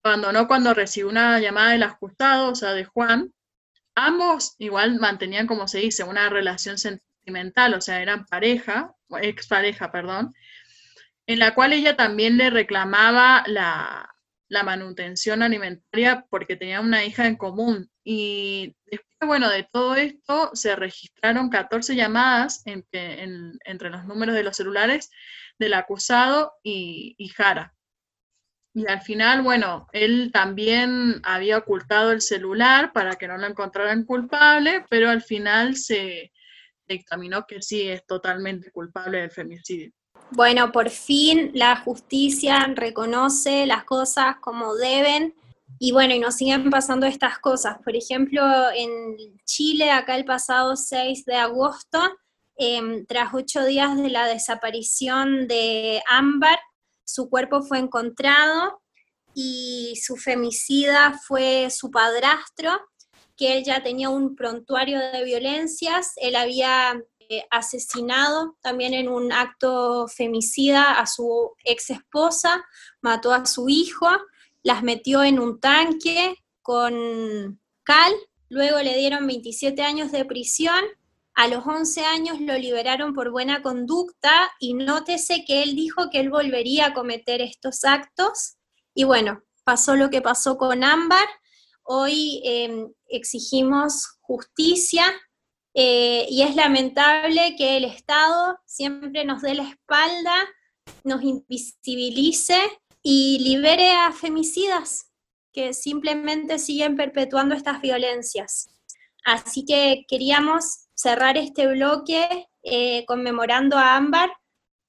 [0.02, 3.32] abandonó cuando recibió una llamada del ajustado, o sea, de Juan.
[4.00, 10.32] Ambos igual mantenían, como se dice, una relación sentimental, o sea, eran pareja, expareja, perdón,
[11.26, 14.08] en la cual ella también le reclamaba la,
[14.48, 17.90] la manutención alimentaria porque tenía una hija en común.
[18.04, 24.56] Y después, bueno, de todo esto se registraron 14 llamadas entre los números de los
[24.56, 25.10] celulares
[25.58, 27.74] del acusado y, y Jara.
[28.78, 34.04] Y al final, bueno, él también había ocultado el celular para que no lo encontraran
[34.04, 36.30] culpable, pero al final se
[36.86, 39.90] dictaminó que sí es totalmente culpable del femicidio.
[40.30, 45.34] Bueno, por fin la justicia reconoce las cosas como deben
[45.80, 47.78] y bueno, y nos siguen pasando estas cosas.
[47.82, 52.00] Por ejemplo, en Chile, acá el pasado 6 de agosto,
[52.56, 56.60] em, tras ocho días de la desaparición de Ámbar,
[57.08, 58.82] su cuerpo fue encontrado
[59.34, 62.70] y su femicida fue su padrastro,
[63.34, 69.32] que él ya tenía un prontuario de violencias, él había eh, asesinado también en un
[69.32, 72.62] acto femicida a su ex esposa,
[73.00, 74.08] mató a su hijo,
[74.62, 78.12] las metió en un tanque con cal,
[78.50, 80.84] luego le dieron 27 años de prisión,
[81.38, 86.18] a los 11 años lo liberaron por buena conducta y nótese que él dijo que
[86.18, 88.56] él volvería a cometer estos actos
[88.92, 91.28] y bueno, pasó lo que pasó con Ámbar,
[91.84, 95.04] hoy em, exigimos justicia
[95.74, 100.34] eh, y es lamentable que el Estado siempre nos dé la espalda,
[101.04, 102.58] nos invisibilice
[103.00, 105.12] y libere a femicidas
[105.52, 108.70] que simplemente siguen perpetuando estas violencias.
[109.24, 114.32] Así que queríamos cerrar este bloque eh, conmemorando a Ámbar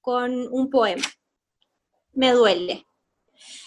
[0.00, 1.06] con un poema.
[2.12, 2.84] Me duele.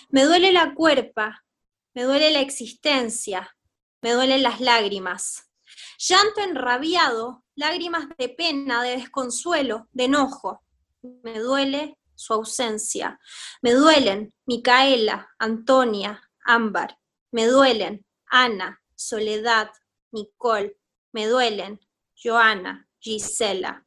[0.10, 1.46] Me duele la cuerpa,
[1.94, 3.56] me duele la existencia,
[4.02, 5.50] me duelen las lágrimas,
[5.98, 10.62] Llanto enrabiado, lágrimas de pena, de desconsuelo, de enojo.
[11.02, 13.22] Me duele su ausencia.
[13.62, 17.00] Me duelen Micaela, Antonia, Ámbar.
[17.32, 19.70] Me duelen Ana, Soledad,
[20.12, 20.78] Nicole.
[21.14, 21.80] Me duelen
[22.24, 23.86] Joana, Gisela.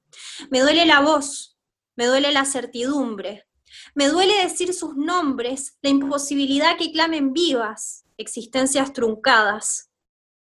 [0.50, 1.58] Me duele la voz,
[1.96, 3.46] me duele la certidumbre.
[3.94, 9.90] Me duele decir sus nombres, la imposibilidad que clamen vivas, existencias truncadas.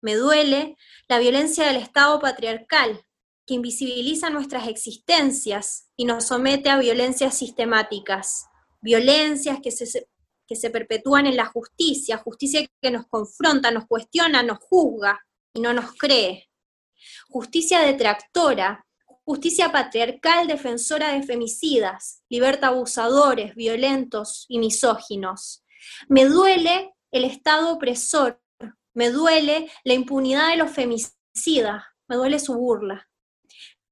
[0.02, 0.78] Me duele
[1.08, 3.06] la violencia del Estado patriarcal,
[3.46, 8.46] que invisibiliza nuestras existencias y nos somete a violencias sistemáticas,
[8.82, 10.08] violencias que se,
[10.48, 15.20] que se perpetúan en la justicia, justicia que nos confronta, nos cuestiona, nos juzga
[15.54, 16.51] y no nos cree.
[17.30, 18.86] Justicia detractora,
[19.24, 25.64] justicia patriarcal defensora de femicidas, liberta abusadores, violentos y misóginos.
[26.08, 28.42] Me duele el Estado opresor
[28.94, 33.08] me duele la impunidad de los femicidas, me duele su burla.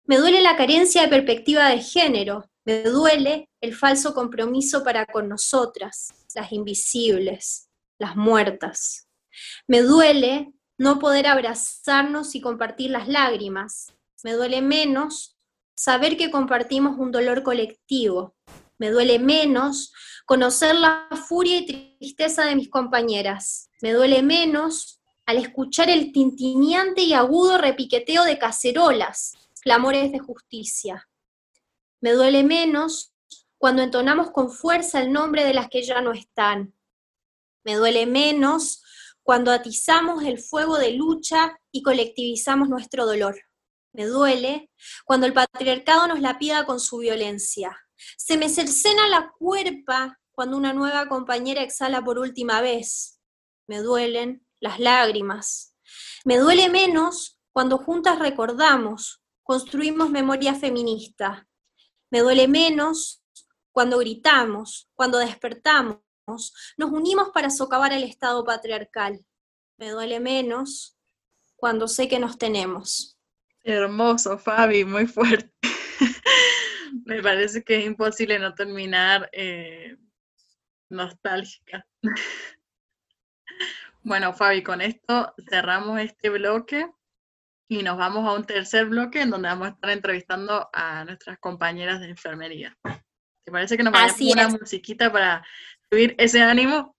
[0.04, 5.30] Me duele la carencia de perspectiva de género, me duele el falso compromiso para con
[5.30, 9.08] nosotras, las invisibles, las muertas.
[9.68, 13.94] Me duele no poder abrazarnos y compartir las lágrimas.
[14.24, 15.38] Me duele menos
[15.76, 18.34] saber que compartimos un dolor colectivo.
[18.78, 19.92] Me duele menos
[20.26, 23.70] conocer la furia y tristeza de mis compañeras.
[23.82, 31.10] Me duele menos al escuchar el tintineante y agudo repiqueteo de cacerolas, clamores de justicia.
[32.00, 33.14] Me duele menos
[33.58, 36.74] cuando entonamos con fuerza el nombre de las que ya no están.
[37.66, 38.82] Me duele menos
[39.30, 43.40] cuando atizamos el fuego de lucha y colectivizamos nuestro dolor.
[43.94, 44.72] Me duele
[45.06, 47.78] cuando el patriarcado nos la pida con su violencia.
[48.18, 53.22] Se me cercena la cuerpa cuando una nueva compañera exhala por última vez.
[53.68, 55.76] Me duelen las lágrimas.
[56.26, 61.48] Me duele menos cuando juntas recordamos, construimos memoria feminista.
[62.10, 63.22] Me duele menos
[63.72, 66.00] cuando gritamos, cuando despertamos,
[66.30, 69.26] nos unimos para socavar el Estado patriarcal.
[69.78, 70.98] Me duele menos
[71.56, 73.18] cuando sé que nos tenemos.
[73.64, 75.52] Hermoso, Fabi, muy fuerte.
[77.06, 79.98] Me parece que es imposible no terminar eh,
[80.90, 81.86] nostálgica.
[84.02, 86.90] Bueno, Fabi, con esto cerramos este bloque
[87.68, 91.38] y nos vamos a un tercer bloque en donde vamos a estar entrevistando a nuestras
[91.38, 92.76] compañeras de enfermería.
[92.84, 95.46] ¿Te parece que nos vayamos una musiquita para
[95.92, 96.96] ese ánimo?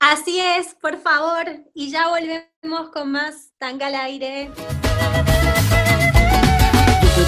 [0.00, 1.46] Así es, por favor.
[1.74, 4.50] Y ya volvemos con más Tanga al aire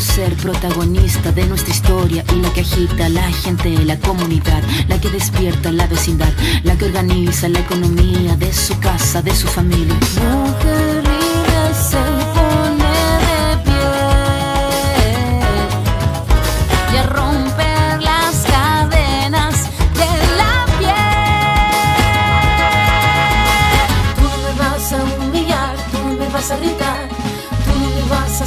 [0.00, 5.10] Ser protagonista de nuestra historia y la que agita la gente, la comunidad, la que
[5.10, 6.32] despierta la vecindad,
[6.64, 9.94] la que organiza la economía de su casa, de su familia.
[9.94, 11.04] Mujer
[11.74, 11.98] se
[12.34, 12.92] pone
[13.28, 13.92] de pie
[16.92, 19.54] y a romper las cadenas
[20.00, 21.12] de la piel.
[24.18, 26.56] Tú me vas a humillar, tú me vas a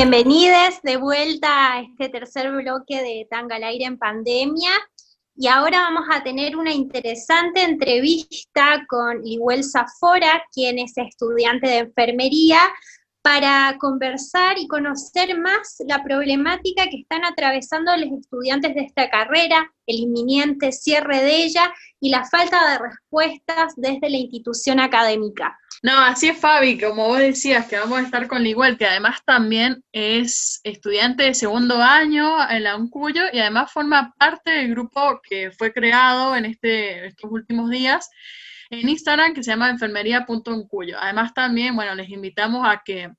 [0.00, 4.70] Bienvenidos de vuelta a este tercer bloque de Tanga al Aire en Pandemia.
[5.34, 11.78] Y ahora vamos a tener una interesante entrevista con Iguel Zafora, quien es estudiante de
[11.78, 12.60] enfermería,
[13.22, 19.70] para conversar y conocer más la problemática que están atravesando los estudiantes de esta carrera,
[19.86, 25.58] el inminente cierre de ella y la falta de respuestas desde la institución académica.
[25.82, 29.20] No, así es Fabi, como vos decías, que vamos a estar con igual, que además
[29.24, 35.20] también es estudiante de segundo año en la UNCUYO y además forma parte del grupo
[35.22, 38.10] que fue creado en este, estos últimos días
[38.70, 40.96] en Instagram que se llama enfermería.uncuyo.
[41.00, 43.10] Además también, bueno, les invitamos a que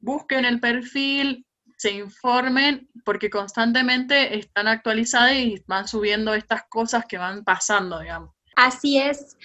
[0.00, 7.18] busquen el perfil, se informen, porque constantemente están actualizadas y van subiendo estas cosas que
[7.18, 8.30] van pasando, digamos.
[8.56, 9.36] Así es.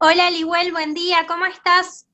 [0.00, 2.06] Hola Liwell, buen día, ¿cómo estás?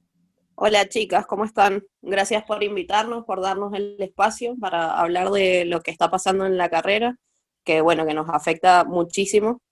[0.56, 1.84] Hola chicas, ¿cómo están?
[2.02, 6.56] Gracias por invitarnos, por darnos el espacio para hablar de lo que está pasando en
[6.56, 7.16] la carrera,
[7.64, 9.62] que bueno, que nos afecta muchísimo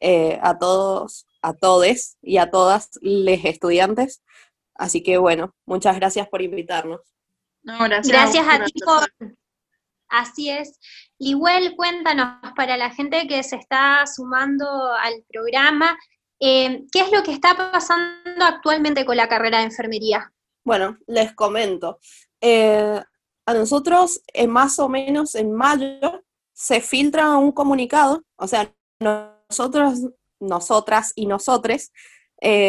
[0.00, 4.22] eh, a todos, a todes y a todas les estudiantes.
[4.74, 7.00] Así que bueno, muchas gracias por invitarnos.
[7.62, 9.34] gracias, gracias a, ti por...
[10.08, 10.78] Así es.
[11.18, 15.96] Liwell, cuéntanos para la gente que se está sumando al programa,
[16.40, 20.32] eh, ¿Qué es lo que está pasando actualmente con la carrera de enfermería?
[20.64, 21.98] Bueno, les comento.
[22.40, 23.00] Eh,
[23.46, 30.00] a nosotros, eh, más o menos en mayo, se filtra un comunicado, o sea, nosotros,
[30.40, 31.92] nosotras y nosotres,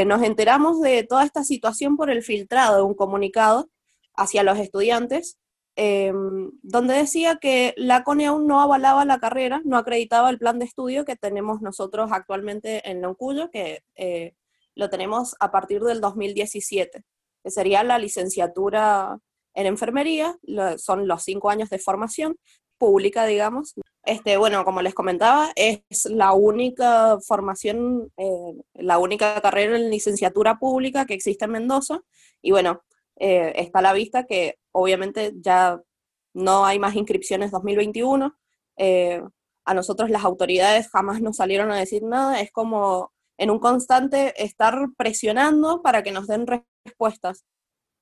[0.06, 3.70] nos enteramos de toda esta situación por el filtrado de un comunicado
[4.14, 5.38] hacia los estudiantes
[5.78, 10.60] Em, donde decía que la CONE aún no avalaba la carrera, no acreditaba el plan
[10.60, 14.36] de estudio que tenemos nosotros actualmente en Loncuyo, que eh,
[14.76, 17.04] lo tenemos a partir del 2017,
[17.44, 19.18] que sería la licenciatura
[19.54, 20.38] en enfermería,
[20.78, 22.38] son los cinco años de formación
[22.82, 23.76] pública, digamos.
[24.04, 30.58] Este, bueno, como les comentaba, es la única formación, eh, la única carrera en licenciatura
[30.58, 32.02] pública que existe en Mendoza,
[32.42, 32.82] y bueno,
[33.20, 35.80] eh, está a la vista que obviamente ya
[36.34, 38.36] no hay más inscripciones 2021.
[38.78, 39.22] Eh,
[39.64, 44.34] a nosotros las autoridades jamás nos salieron a decir nada, es como en un constante
[44.44, 47.46] estar presionando para que nos den respuestas,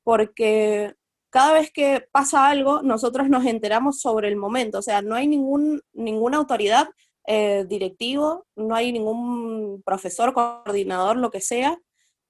[0.05, 0.95] porque
[1.29, 5.27] cada vez que pasa algo, nosotros nos enteramos sobre el momento, o sea, no hay
[5.27, 6.89] ningún, ninguna autoridad
[7.27, 11.77] eh, directivo, no hay ningún profesor, coordinador, lo que sea,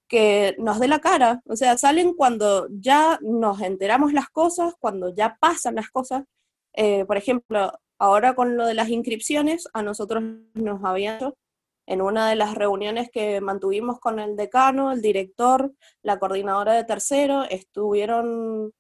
[0.08, 5.14] que nos dé la cara, o sea, salen cuando ya nos enteramos las cosas, cuando
[5.16, 6.24] ya pasan las cosas,
[6.74, 10.24] eh, por ejemplo, ahora con lo de las inscripciones, a nosotros
[10.56, 11.34] nos habían
[11.86, 15.74] en una de las reuniones que mantuvimos con el decano, el director,
[16.04, 18.74] la coordinadora de tercero, estuvieron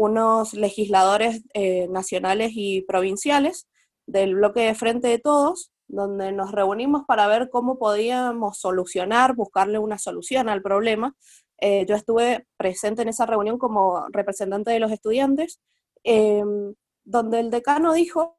[0.00, 3.68] unos legisladores eh, nacionales y provinciales
[4.06, 9.78] del bloque de Frente de Todos, donde nos reunimos para ver cómo podíamos solucionar, buscarle
[9.78, 11.14] una solución al problema.
[11.58, 15.60] Eh, yo estuve presente en esa reunión como representante de los estudiantes,
[16.02, 16.74] em,
[17.04, 18.38] donde el decano dijo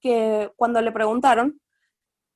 [0.00, 1.60] que cuando le preguntaron,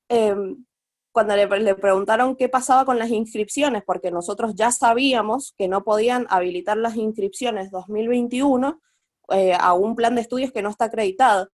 [0.09, 0.65] em,
[1.11, 6.25] cuando le, preguntaron qué pasaba con las inscripciones, porque nosotros ya sabíamos que no podían
[6.29, 8.81] habilitar las inscripciones 2021
[9.29, 11.49] eh, a un plan de estudios que no está acreditado.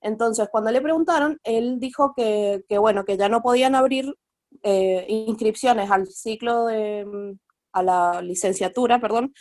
[0.00, 4.14] Entonces, cuando le preguntaron, él dijo que, bueno, que ya no podían abrir
[4.62, 7.36] eh, inscripciones al ciclo de,
[7.72, 9.32] a la licenciatura, perdón,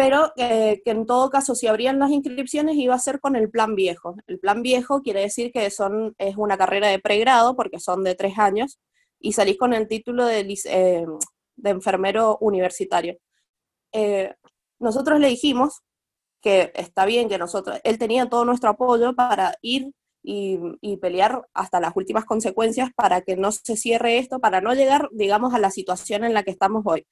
[0.00, 3.74] pero que en todo caso si abrían las inscripciones iba a ser con el plan
[3.74, 4.16] viejo.
[4.26, 8.14] El plan viejo quiere decir que son, es una carrera de pregrado porque son de
[8.14, 8.80] tres años
[9.18, 11.06] y salís con el título de, eh,
[11.56, 13.18] de enfermero universitario.
[13.92, 14.34] Eh,
[14.78, 15.82] nosotros le dijimos
[16.40, 19.92] que está bien que nosotros, él tenía todo nuestro apoyo para ir
[20.22, 25.10] y, pelear hasta las últimas consecuencias para que no se cierre esto, para no llegar,
[25.12, 27.06] digamos, a la situación en la que estamos hoy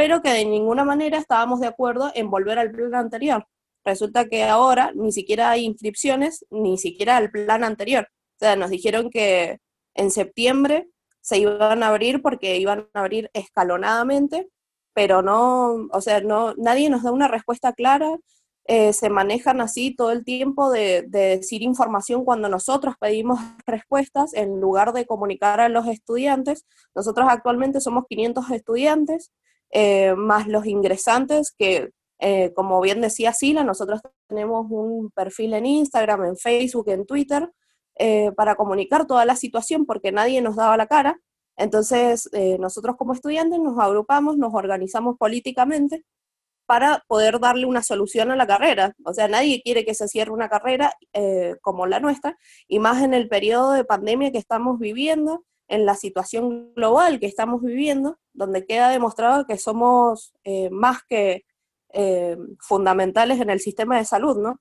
[0.00, 3.46] pero que de ninguna manera estábamos de acuerdo en volver al plan anterior.
[3.84, 8.08] Resulta que ahora ni siquiera hay inscripciones, ni siquiera al plan anterior.
[8.10, 9.58] O sea, nos dijeron que
[9.94, 10.88] en septiembre
[11.20, 14.48] se iban a abrir porque iban a abrir escalonadamente,
[14.94, 18.16] pero no, o sea, no, nadie nos da una respuesta clara.
[18.64, 24.32] Eh, se manejan así todo el tiempo de, de, decir información cuando nosotros pedimos respuestas
[24.32, 26.64] en lugar de comunicar a los estudiantes.
[26.94, 29.30] Nosotros actualmente somos 500 estudiantes,
[29.70, 35.66] eh, más los ingresantes que, eh, como bien decía Sila, nosotros tenemos un perfil en
[35.66, 37.50] Instagram, en Facebook, en Twitter,
[37.96, 41.20] eh, para comunicar toda la situación porque nadie nos daba la cara.
[41.56, 46.06] Entonces, nosotros como estudiantes nos agrupamos, nos organizamos políticamente
[46.64, 48.94] para poder darle una solución a la carrera.
[49.04, 50.94] O sea, nadie quiere que se cierre una carrera
[51.60, 55.94] como la nuestra, y más en el periodo de pandemia que estamos viviendo, en la
[55.94, 61.44] situación global que estamos viviendo, donde queda demostrado que somos eh, más que
[61.92, 64.60] eh, fundamentales en el sistema de salud, ¿no?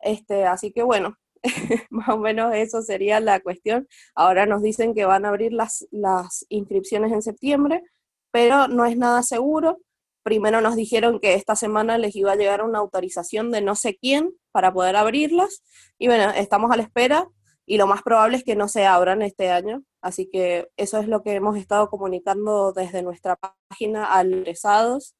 [0.00, 1.18] Este, así que bueno,
[1.90, 3.88] más o menos eso sería la cuestión.
[4.14, 7.82] Ahora nos dicen que van a abrir las, las inscripciones en septiembre,
[8.30, 9.78] pero no es nada seguro.
[10.22, 13.98] Primero nos dijeron que esta semana les iba a llegar una autorización de no sé
[13.98, 15.62] quién para poder abrirlas.
[15.98, 17.28] Y bueno, estamos a la espera
[17.66, 19.82] y lo más probable es que no se abran este año.
[20.08, 25.14] Así que eso es lo que hemos estado comunicando desde nuestra página a interesados,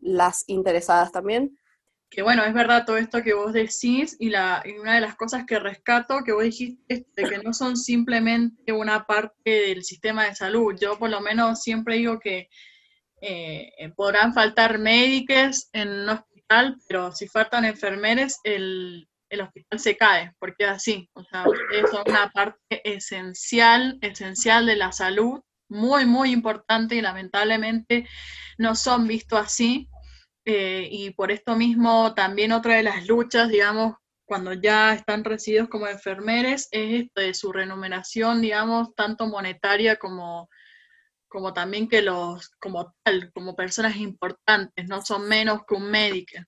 [0.00, 1.58] las interesadas también.
[2.08, 5.44] Que bueno, es verdad todo esto que vos decís y, la, una de las cosas
[5.44, 10.36] que rescato que vos dijiste es que no son simplemente una parte del sistema de
[10.36, 10.78] salud.
[10.80, 12.48] Yo por lo menos siempre digo que
[13.20, 19.96] eh, podrán faltar médicos en un hospital, pero si faltan enfermeros, el, el hospital se
[19.96, 21.08] cae, porque así.
[21.14, 27.00] O sea, ustedes son una parte esencial, esencial de la salud, muy, muy importante y
[27.00, 28.06] lamentablemente
[28.58, 29.88] no son vistos así.
[30.44, 33.94] Eh, y por esto mismo también otra de las luchas, digamos,
[34.26, 40.50] cuando ya están recibidos como enfermeros, es su remuneración, digamos, tanto monetaria como,
[41.28, 46.38] como también que los, como tal, como personas importantes, no son menos que un médico,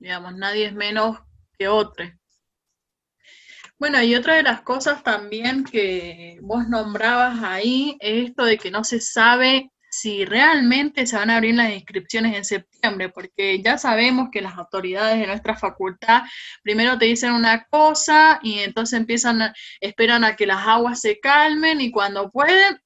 [0.00, 1.18] digamos, nadie es menos
[1.56, 2.04] que otro.
[3.82, 8.70] Bueno, y otra de las cosas también que vos nombrabas ahí es esto de que
[8.70, 13.78] no se sabe si realmente se van a abrir las inscripciones en septiembre, porque ya
[13.78, 16.22] sabemos que las autoridades de nuestra facultad
[16.62, 21.80] primero te dicen una cosa y entonces empiezan, esperan a que las aguas se calmen
[21.80, 22.78] y cuando pueden,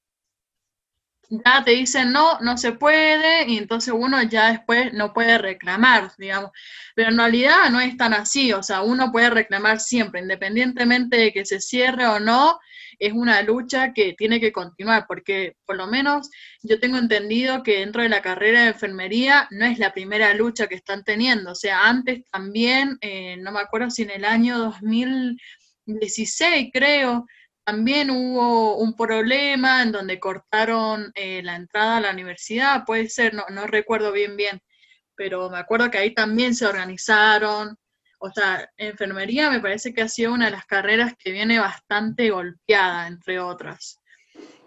[1.29, 6.11] ya te dicen no, no se puede, y entonces uno ya después no puede reclamar,
[6.17, 6.51] digamos.
[6.95, 11.33] Pero en realidad no es tan así, o sea, uno puede reclamar siempre, independientemente de
[11.33, 12.59] que se cierre o no,
[12.99, 16.29] es una lucha que tiene que continuar, porque por lo menos
[16.63, 20.67] yo tengo entendido que dentro de la carrera de enfermería no es la primera lucha
[20.67, 24.57] que están teniendo, o sea, antes también, eh, no me acuerdo si en el año
[24.57, 27.27] 2016 creo,
[27.67, 33.33] también hubo un problema en donde cortaron eh, la entrada a la universidad, puede ser,
[33.33, 34.61] no, no recuerdo bien bien,
[35.15, 37.77] pero me acuerdo que ahí también se organizaron.
[38.19, 42.29] O sea, enfermería me parece que ha sido una de las carreras que viene bastante
[42.29, 43.99] golpeada, entre otras.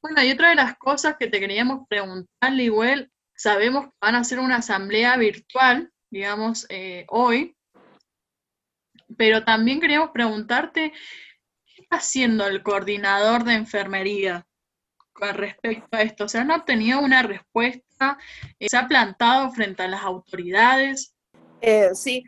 [0.03, 4.19] Bueno, y otra de las cosas que te queríamos preguntar, igual, sabemos que van a
[4.19, 7.57] hacer una asamblea virtual, digamos, eh, hoy,
[9.17, 10.93] pero también queríamos preguntarte
[11.91, 14.47] haciendo el coordinador de enfermería
[15.13, 16.25] con respecto a esto?
[16.25, 18.19] O sea, ¿no ha obtenido una respuesta?
[18.59, 21.15] Eh, ¿Se ha plantado frente a las autoridades?
[21.61, 22.25] Eh, sí,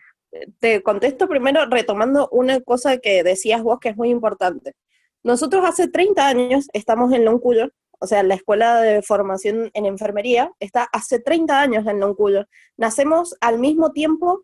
[0.58, 4.74] te contesto primero retomando una cosa que decías vos que es muy importante.
[5.22, 10.50] Nosotros hace 30 años estamos en Loncuyo, o sea, la escuela de formación en enfermería
[10.58, 12.46] está hace 30 años en Loncuyo.
[12.76, 14.42] Nacemos al mismo tiempo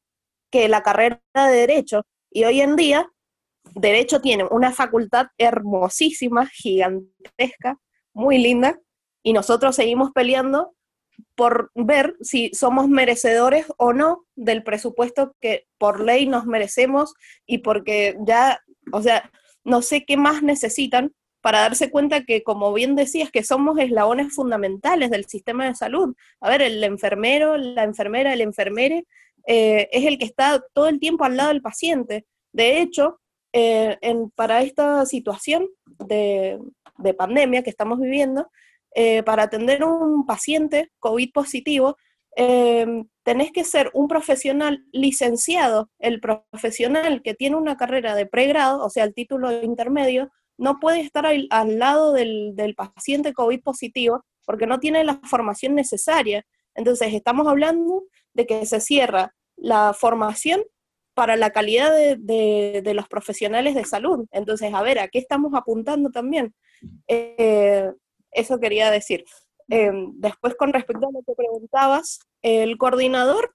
[0.50, 3.10] que la carrera de Derecho y hoy en día
[3.74, 7.78] Derecho tiene una facultad hermosísima, gigantesca,
[8.12, 8.78] muy linda,
[9.22, 10.74] y nosotros seguimos peleando
[11.34, 17.14] por ver si somos merecedores o no del presupuesto que por ley nos merecemos
[17.46, 18.60] y porque ya,
[18.92, 19.30] o sea,
[19.64, 24.34] no sé qué más necesitan para darse cuenta que, como bien decías, que somos eslabones
[24.34, 26.14] fundamentales del sistema de salud.
[26.40, 29.06] A ver, el enfermero, la enfermera, el enfermere
[29.46, 32.26] eh, es el que está todo el tiempo al lado del paciente.
[32.52, 33.20] De hecho,
[33.52, 33.98] eh,
[34.34, 35.68] para esta situación
[35.98, 36.58] de,
[37.16, 38.50] pandemia que estamos viviendo,
[38.94, 41.96] eh, para atender a un paciente COVID positivo,
[42.36, 42.86] eh,
[43.24, 45.90] tenés que ser un profesional licenciado.
[45.98, 51.00] El profesional que tiene una carrera de pregrado, o sea, el título intermedio, no puede
[51.00, 56.44] estar al, lado del, del, paciente COVID positivo porque no tiene la formación necesaria.
[56.74, 60.62] Entonces, estamos hablando de que se cierra la formación
[61.18, 64.26] para la calidad de, los profesionales de salud.
[64.30, 66.54] Entonces, a ver, ¿a qué estamos apuntando también?
[67.08, 67.90] Eh,
[68.30, 69.24] eso quería decir.
[69.68, 73.52] Em, después, con respecto a lo que preguntabas, el coordinador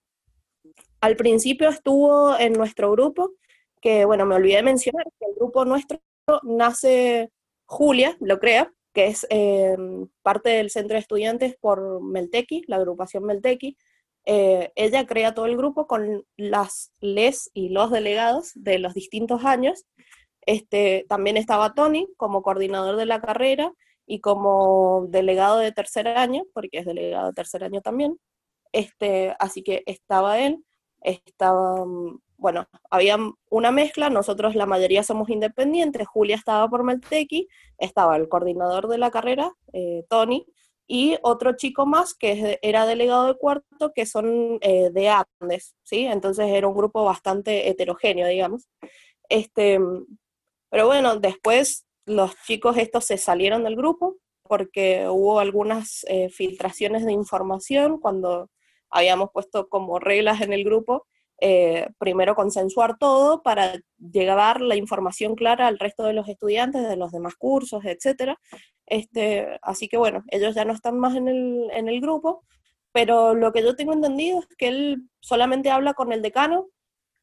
[0.99, 3.31] al principio estuvo en nuestro grupo,
[3.79, 6.01] que bueno, me olvidé de mencionar que el grupo nuestro
[6.43, 7.31] nace
[7.65, 13.23] Julia, lo crea, que es em, parte del centro de estudiantes por Meltequi, la agrupación
[13.23, 13.77] Meltequi,
[14.25, 19.43] eh, ella crea todo el grupo con las les y los delegados de los distintos
[19.45, 19.85] años.
[20.45, 23.73] Este, también estaba Tony como coordinador de la carrera
[24.05, 28.17] y como delegado de tercer año, porque es delegado de tercer año también.
[28.71, 30.63] Este, así que estaba él,
[31.01, 33.17] estaba, mm, bueno, había
[33.49, 37.47] una mezcla, nosotros la mayoría somos independientes, Julia estaba por Meltequi,
[37.77, 40.45] estaba el coordinador de la carrera, eh, Tony,
[40.87, 46.05] y otro chico más que era delegado de cuarto, que son eh, de Andes, ¿sí?
[46.05, 48.67] Entonces era un grupo bastante heterogéneo, digamos.
[49.29, 49.79] Este,
[50.69, 57.05] pero bueno, después los chicos estos se salieron del grupo porque hubo algunas eh, filtraciones
[57.05, 58.49] de información cuando
[58.89, 61.07] habíamos puesto como reglas en el grupo
[61.45, 66.95] eh, primero consensuar todo para llevar la información clara al resto de los estudiantes de
[66.95, 68.39] los demás cursos, etcétera.
[68.85, 72.43] Este, así que bueno, ellos ya no están más en el, en el grupo,
[72.91, 76.67] pero lo que yo tengo entendido es que él solamente habla con el decano.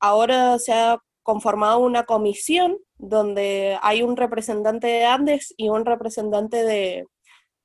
[0.01, 6.65] Ahora se ha conformado una comisión donde hay un representante de Andes y un representante
[6.65, 7.07] de,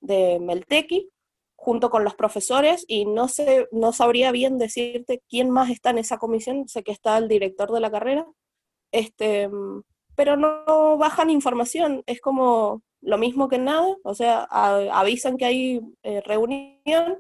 [0.02, 1.10] de Meltequi,
[1.56, 5.98] junto con los profesores y no sé, no sabría bien decirte quién más está en
[5.98, 8.28] esa comisión, sé que está el director de la carrera,
[8.92, 9.50] este,
[10.16, 15.82] pero no bajan información, es como lo mismo que nada, o sea, avisan que hay
[16.04, 17.20] eh, reunión,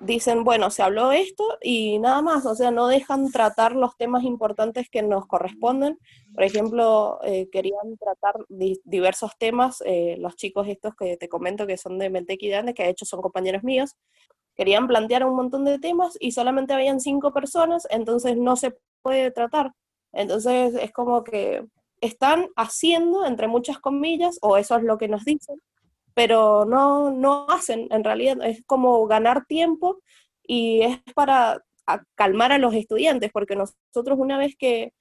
[0.00, 4.24] dicen, bueno, se habló esto y nada más, o sea, no dejan tratar los temas
[4.24, 5.98] importantes que nos corresponden.
[6.34, 11.76] Por ejemplo, eh, querían tratar diversos temas, eh, los chicos estos que te comento que
[11.76, 13.96] son de Andes, que de hecho son compañeros míos,
[14.54, 19.30] querían plantear un montón de temas y solamente habían cinco personas, entonces no se puede
[19.30, 19.72] tratar.
[20.12, 21.66] Entonces es como que
[22.00, 25.56] están haciendo, entre muchas comillas, o eso es lo que nos dicen,
[26.14, 30.00] pero no, no hacen, en realidad es como ganar tiempo
[30.42, 31.62] y es para
[32.14, 34.92] calmar a los estudiantes, porque nosotros una vez que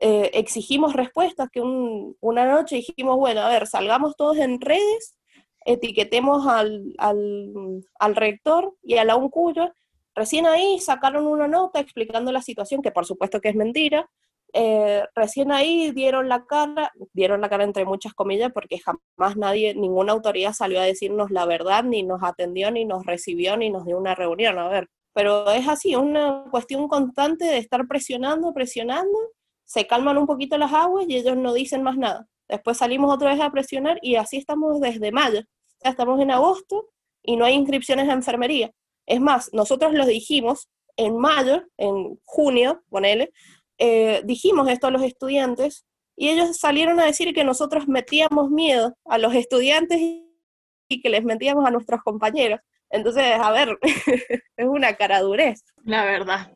[0.00, 5.16] eh, exigimos respuestas, que una noche dijimos, bueno, a ver, salgamos todos en redes,
[5.64, 9.72] etiquetemos al, al, rector y a la UNCUYO,
[10.14, 14.10] recién ahí sacaron una nota explicando la situación, que por supuesto que es mentira,
[14.56, 19.74] eh, recién ahí dieron la cara, dieron la cara entre muchas comillas, porque jamás nadie,
[19.74, 23.84] ninguna autoridad salió a decirnos la verdad, ni nos atendió, ni nos recibió, ni nos
[23.84, 24.56] dio una reunión.
[24.60, 29.18] A ver, pero es así, una cuestión constante de estar presionando, presionando,
[29.64, 32.28] se calman un poquito las aguas y ellos no dicen más nada.
[32.48, 35.40] Después salimos otra vez a presionar y así estamos desde mayo.
[35.82, 36.90] Ya estamos en agosto
[37.24, 38.70] y no hay inscripciones a enfermería.
[39.04, 43.32] Es más, nosotros los dijimos en mayo, en junio, ponele,
[43.78, 45.84] eh, dijimos esto a los estudiantes
[46.16, 51.24] y ellos salieron a decir que nosotros metíamos miedo a los estudiantes y que les
[51.24, 52.60] metíamos a nuestros compañeros.
[52.90, 53.76] Entonces, a ver,
[54.56, 55.64] es una caradurez.
[55.84, 56.52] La verdad.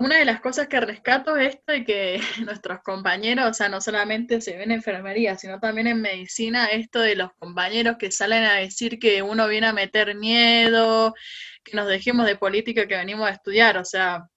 [0.00, 3.80] Una de las cosas que rescato es esto de que nuestros compañeros, o sea, no
[3.80, 8.44] solamente se ven en enfermería, sino también en medicina, esto de los compañeros que salen
[8.44, 11.14] a decir que uno viene a meter miedo,
[11.62, 14.28] que nos dejemos de política que venimos a estudiar, o sea,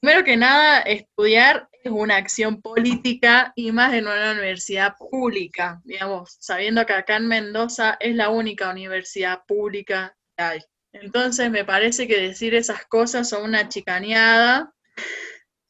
[0.00, 6.36] Primero que nada, estudiar es una acción política y más en una universidad pública, digamos,
[6.38, 10.60] sabiendo que acá en Mendoza es la única universidad pública que hay.
[10.92, 14.72] Entonces me parece que decir esas cosas son una chicaneada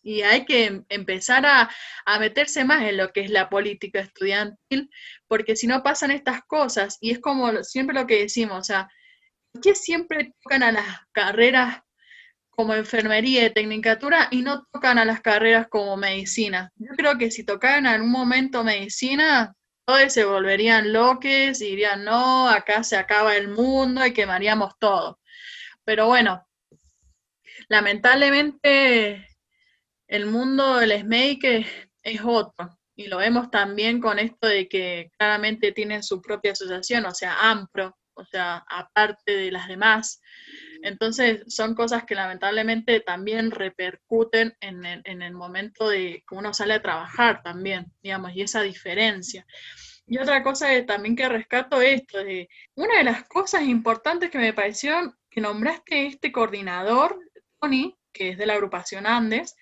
[0.03, 1.71] y hay que empezar a,
[2.05, 4.91] a, meterse más en lo que es la política estudiantil,
[5.27, 8.89] porque si no pasan estas cosas, y es como siempre lo que decimos, o sea,
[9.53, 11.81] ¿por qué siempre tocan a las carreras
[12.59, 16.73] como enfermería y tecnicatura y no tocan a las carreras como medicina.
[16.75, 19.55] Yo creo que si tocaran en algún momento medicina,
[19.87, 25.21] todos se volverían loques y dirían, no, acá se acaba el mundo y quemaríamos todo.
[25.85, 26.45] Pero bueno,
[27.69, 29.29] lamentablemente
[30.09, 31.45] el mundo del SMEIC
[32.03, 32.77] es otro.
[32.97, 37.53] Y lo vemos también con esto de que claramente tienen su propia asociación, o sea,
[37.53, 40.21] AMPRO, o sea, aparte de las demás.
[40.83, 44.85] Entonces, son cosas que lamentablemente también repercuten en
[45.23, 49.47] el, momento de que uno sale a trabajar también, digamos, y esa diferencia.
[50.07, 54.53] Y otra cosa también que rescato esto, de, una de las cosas importantes que me
[54.53, 57.19] pareció que nombraste este coordinador,
[57.61, 59.55] Tony, que es de la agrupación Andes,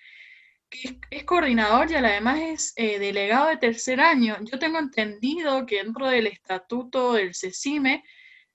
[0.69, 4.37] que es, coordinador y además es eh, delegado de tercer año.
[4.41, 8.03] Yo tengo entendido que dentro del estatuto del CECIME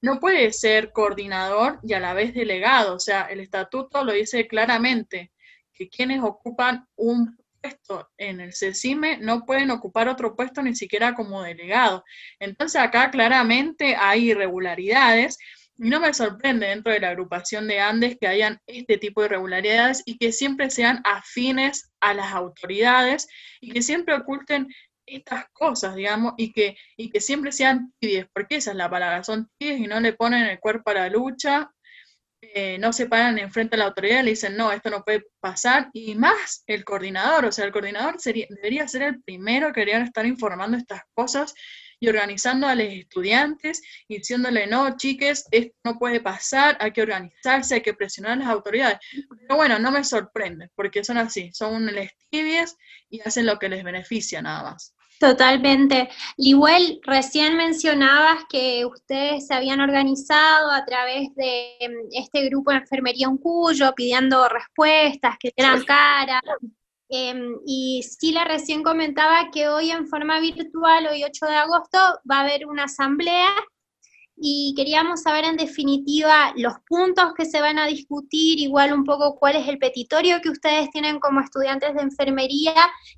[0.03, 2.96] no puede ser coordinador y a la vez delegado.
[2.96, 5.32] O sea, el estatuto lo dice claramente,
[5.72, 11.14] que quienes ocupan un puesto en el CECIME no pueden ocupar otro puesto ni siquiera
[11.14, 12.05] como delegado.
[12.40, 15.38] Entonces acá claramente hay irregularidades
[15.78, 19.28] y no me sorprende dentro de la agrupación de Andes que hayan este tipo de
[19.28, 23.28] irregularidades y que siempre sean afines a las autoridades
[23.61, 24.68] y que siempre oculten
[25.16, 29.24] estas cosas, digamos, y que, y que siempre sean tibias, porque esa es la palabra,
[29.24, 31.70] son tibias y no le ponen el cuerpo a la lucha,
[32.40, 35.24] eh, no se paran enfrente a la autoridad y le dicen, no, esto no puede
[35.40, 39.80] pasar, y más el coordinador, o sea, el coordinador sería, debería ser el primero que
[39.80, 41.54] debería estar informando estas cosas
[42.02, 47.02] y organizando a los estudiantes y diciéndole, no, chiques, esto no puede pasar, hay que
[47.02, 48.98] organizarse, hay que presionar a las autoridades.
[49.12, 52.76] Pero bueno, no me sorprende, porque son así, son les tibias
[53.08, 54.96] y hacen lo que les beneficia nada más.
[55.28, 56.08] Totalmente.
[56.36, 62.78] Liwell, recién mencionabas que ustedes se habían organizado a través de em, este grupo de
[62.78, 66.42] enfermería en Cuyo, pidiendo respuestas que eran caras,
[67.14, 71.98] Em, y Sila recién comentaba que hoy en forma virtual, hoy 8 de agosto,
[72.28, 73.50] va a haber una asamblea
[74.45, 79.38] y queríamos saber en definitiva los puntos que se van a discutir, igual un poco
[79.38, 82.74] cuál es el petitorio que ustedes tienen como estudiantes de enfermería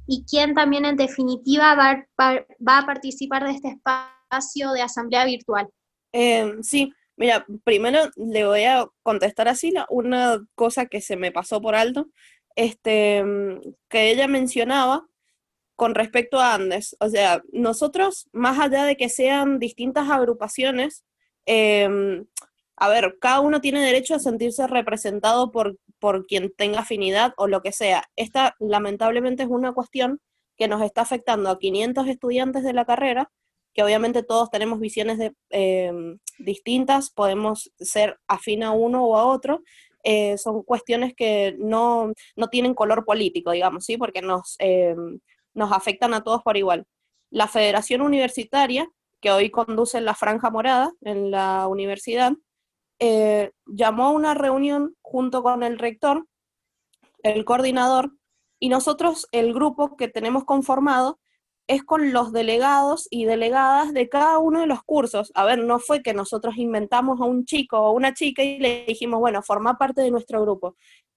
[0.07, 5.67] y quién también en definitiva va, va, a participar de este espacio de asamblea virtual.
[6.13, 11.33] Em, sí, mira, primero le voy a contestar a Sila una cosa que se me
[11.33, 12.09] pasó por alto
[12.55, 15.07] este, mm, que ella mencionaba
[15.75, 16.97] con respecto a Andes.
[17.01, 21.03] O sea, nosotros, más allá de que sean distintas agrupaciones,
[21.47, 22.27] em,
[22.77, 27.47] a ver, cada uno tiene derecho a sentirse representado por, por quien tenga afinidad o
[27.47, 28.05] lo que sea.
[28.17, 30.21] Esta, lamentablemente, es una cuestión
[30.57, 33.31] que nos está afectando a 500 estudiantes de la carrera,
[33.73, 39.63] que obviamente todos tenemos visiones em, distintas, podemos ser afín a uno o a otro,
[40.05, 42.13] eh, son cuestiones que no,
[42.51, 43.97] tienen color político, digamos, ¿sí?
[43.97, 44.95] porque nos, eh,
[45.55, 46.85] nos afectan a todos por igual.
[47.31, 48.87] La Federación Universitaria,
[49.25, 52.35] que hoy conduce la Franja Morada en la universidad,
[52.99, 56.27] eh, llamó a una reunión junto con el rector,
[57.23, 58.13] el coordinador,
[58.61, 61.21] y nosotros, el grupo que tenemos conformado,
[61.67, 65.33] es con los delegados y delegadas de cada uno de los cursos.
[65.35, 68.85] A ver, no fue que nosotros inventamos a un chico o una chica y le
[68.87, 70.77] dijimos, bueno, forma parte de nuestro grupo.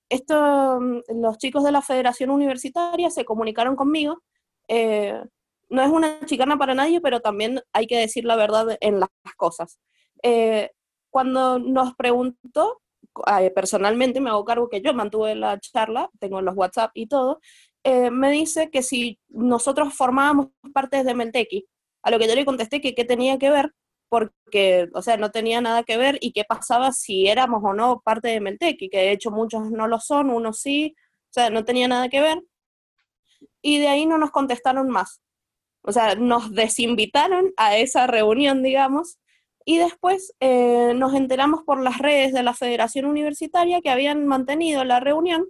[0.10, 4.24] esto, mm, los chicos de la Federación Universitaria se comunicaron conmigo.
[4.70, 5.22] Eh,
[5.70, 9.09] no es una chicana para nadie, pero también hay que decir la verdad en las
[9.36, 9.80] cosas.
[10.24, 10.72] Eh,
[11.09, 12.82] cuando nos preguntó,
[13.55, 17.39] personalmente me hago cargo que yo mantuve la charla, tengo los WhatsApp y todo,
[18.11, 21.68] me dice que si nosotros formábamos parte de Meltequi,
[22.03, 23.74] a lo que yo le contesté que qué tenía que ver,
[24.09, 28.01] porque, o sea, no tenía nada que ver y qué pasaba si éramos o no
[28.01, 30.95] parte de Meltequi, que de hecho muchos no lo son, unos sí,
[31.30, 32.41] o sea, no tenía nada que ver.
[33.61, 35.22] Y de ahí no nos contestaron más.
[35.88, 39.19] O sea, nos desinvitaron a esa reunión, digamos,
[39.63, 44.83] y después eh, nos enteramos por las redes de la Federación Universitaria que habían mantenido
[44.83, 45.45] la reunión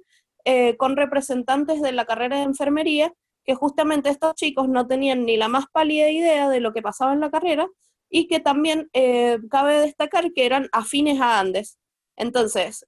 [0.45, 3.11] eh, con representantes de la carrera de enfermería,
[3.45, 7.13] que justamente estos chicos no tenían ni la más pálida idea de lo que pasaba
[7.13, 7.67] en la carrera,
[8.07, 11.79] y que también eh, cabe destacar que eran afines a Andes.
[12.15, 12.85] Entonces,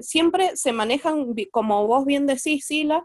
[0.00, 3.04] siempre se manejan, como vos bien decís, Sila,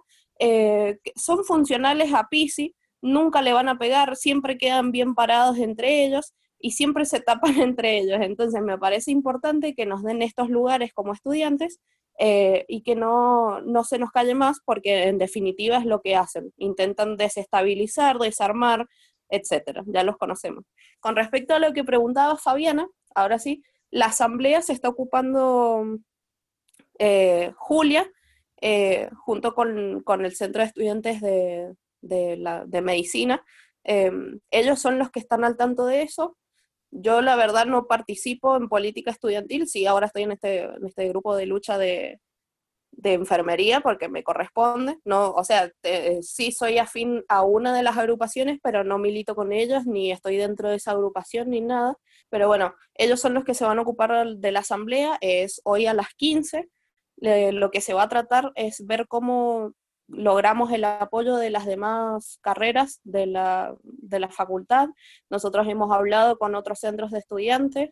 [1.16, 6.34] son funcionales a Pisi, nunca le van a pegar, siempre quedan bien parados entre ellos
[6.60, 8.20] y siempre se tapan entre ellos.
[8.22, 11.80] Entonces, me parece importante que nos den estos lugares como estudiantes
[12.20, 16.52] y que no, no se nos calle más, porque en definitiva es lo que hacen.
[16.58, 18.88] Intentan desestabilizar, desarmar,
[19.30, 19.84] etcétera.
[19.86, 20.66] Ya los conocemos.
[21.00, 26.00] Con respecto a lo que preguntaba Fabiana, ahora sí, la asamblea se está ocupando
[27.00, 28.10] eh, Julia,
[28.62, 31.74] eh, junto con, el Centro de Estudiantes de,
[32.82, 33.44] Medicina.
[33.84, 36.38] Em, ellos son los que están al tanto de eso.
[36.92, 41.08] Yo la verdad no participo en política estudiantil, sí, ahora estoy en este, en este
[41.10, 42.22] grupo de lucha de,
[42.98, 45.72] de enfermería porque me corresponde, no, o sea,
[46.22, 50.38] sí soy afín a una de las agrupaciones, pero no milito con ellos, ni estoy
[50.38, 51.96] dentro de esa agrupación, ni nada,
[52.30, 55.86] pero bueno, ellos son los que se van a ocupar de la asamblea, es hoy
[55.86, 56.70] a las 15,
[57.18, 59.74] lo que se va a tratar es ver cómo
[60.08, 64.90] logramos el apoyo de las demás carreras de la, de la facultad.
[65.30, 67.92] Nosotros hemos hablado con otros centros de estudiantes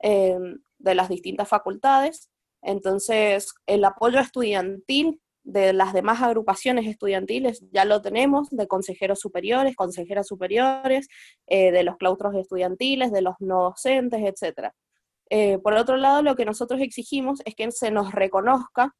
[0.00, 0.38] eh,
[0.78, 2.30] de las distintas facultades
[2.66, 9.76] entonces, el apoyo estudiantil de las demás agrupaciones estudiantiles ya lo tenemos, de consejeros superiores,
[9.76, 11.06] consejeras superiores,
[11.46, 14.72] eh, de los claustros estudiantiles, de los no docentes, etc.
[15.30, 18.96] Eh, por otro lado, lo que nosotros exigimos es que se nos reconozca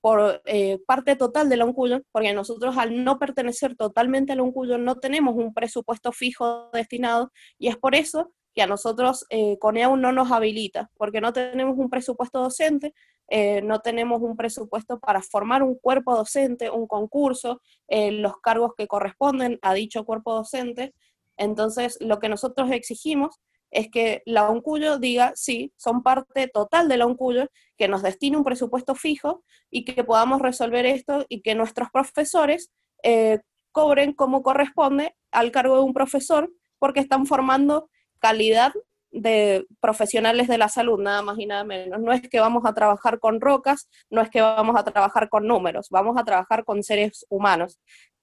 [0.00, 4.42] por eh, parte total de la UNCUYO, porque nosotros al no pertenecer totalmente a la
[4.42, 9.58] UNCUYO no tenemos un presupuesto fijo destinado y es por eso que a nosotros eh,
[9.58, 12.94] CONEAU no nos habilita, porque no tenemos un presupuesto docente,
[13.28, 18.72] eh, no tenemos un presupuesto para formar un cuerpo docente, un concurso, eh, los cargos
[18.76, 20.94] que corresponden a dicho cuerpo docente.
[21.36, 23.36] Entonces, lo que nosotros exigimos
[23.70, 28.36] es que la UNCUYO diga, sí, son parte total de la UNCUYO, que nos destine
[28.36, 32.70] un presupuesto fijo y que podamos resolver esto y que nuestros profesores
[33.02, 33.40] eh,
[33.72, 38.72] cobren como corresponde al cargo de un profesor, porque están formando calidad
[39.12, 42.00] de profesionales de la salud, nada más y nada menos.
[42.00, 45.46] No es que vamos a trabajar con rocas, no es que vamos a trabajar con
[45.46, 47.80] números, vamos a trabajar con seres humanos.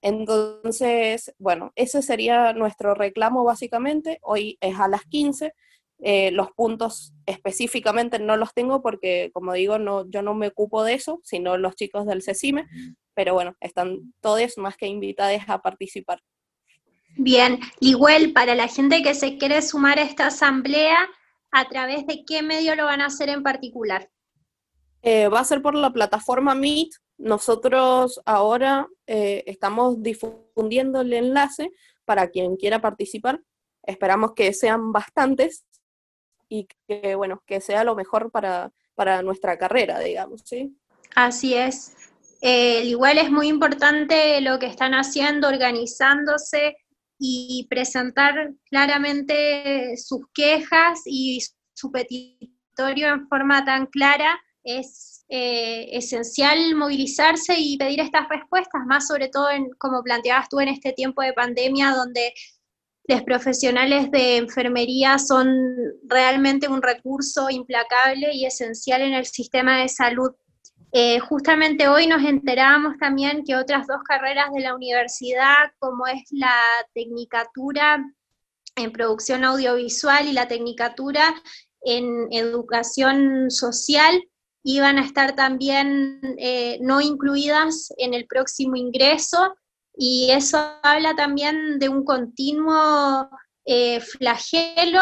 [0.08, 4.20] Entonces, bueno, ese sería nuestro reclamo básicamente.
[4.22, 5.54] Hoy es a las 15.
[6.00, 10.86] Eh, los puntos específicamente no los tengo porque, como digo, no, yo no me ocupo
[10.86, 12.68] de eso, sino los chicos del CECIME,
[13.16, 16.22] pero bueno, están todos más que invitados a participar.
[17.18, 20.98] Bien, igual para la gente que se quiere sumar a esta asamblea,
[21.52, 24.10] ¿a través de qué medio lo van a hacer en particular?
[25.02, 26.92] Eh, va a ser por la plataforma Meet.
[27.18, 31.72] Nosotros ahora eh, estamos difundiendo el enlace
[32.06, 33.42] para quien quiera participar.
[33.84, 35.66] Esperamos que sean bastantes
[36.50, 40.78] y que, bueno, que sea lo mejor para, para nuestra carrera, digamos, ¿sí?
[41.16, 41.96] Así es.
[42.42, 46.78] Eh, igual es muy importante lo que están haciendo, organizándose,
[47.20, 51.42] y presentar claramente sus quejas y
[51.74, 59.08] su petitorio en forma tan clara, es eh, esencial movilizarse y pedir estas respuestas, más
[59.08, 62.34] sobre todo en, como planteabas tú en este tiempo de pandemia, donde
[63.08, 65.48] los profesionales de enfermería son
[66.04, 70.32] realmente un recurso implacable y esencial en el sistema de salud.
[70.92, 76.22] Eh, justamente hoy nos enterábamos también que otras dos carreras de la universidad, como es
[76.32, 76.56] la
[76.94, 78.04] tecnicatura
[78.76, 81.34] en producción audiovisual y la tecnicatura
[81.82, 84.22] en educación social,
[84.70, 89.56] iban a estar también eh, no incluidas en el próximo ingreso,
[89.96, 93.30] y eso habla también de un continuo
[93.66, 95.02] eh, flagelo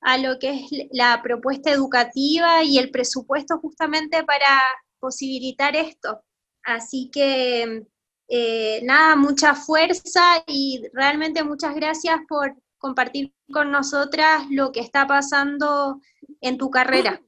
[0.00, 0.62] a lo que es
[0.92, 4.62] la propuesta educativa y el presupuesto justamente para
[5.00, 6.22] posibilitar esto.
[6.62, 7.82] Así que
[8.28, 15.08] eh, nada, mucha fuerza y realmente muchas gracias por compartir con nosotras lo que está
[15.08, 16.00] pasando
[16.40, 17.20] en tu carrera.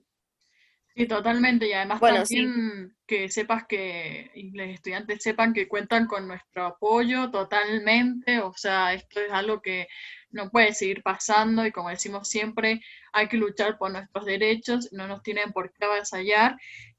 [0.97, 1.69] Sí, totalmente.
[1.69, 8.39] Y además también que sepas que los estudiantes sepan que cuentan con nuestro apoyo totalmente.
[8.41, 9.89] O sea, esto es algo que
[10.31, 12.81] no puede seguir pasando y como decimos siempre,
[13.13, 16.57] hay que luchar por nuestros derechos, no nos tienen por qué avasallar.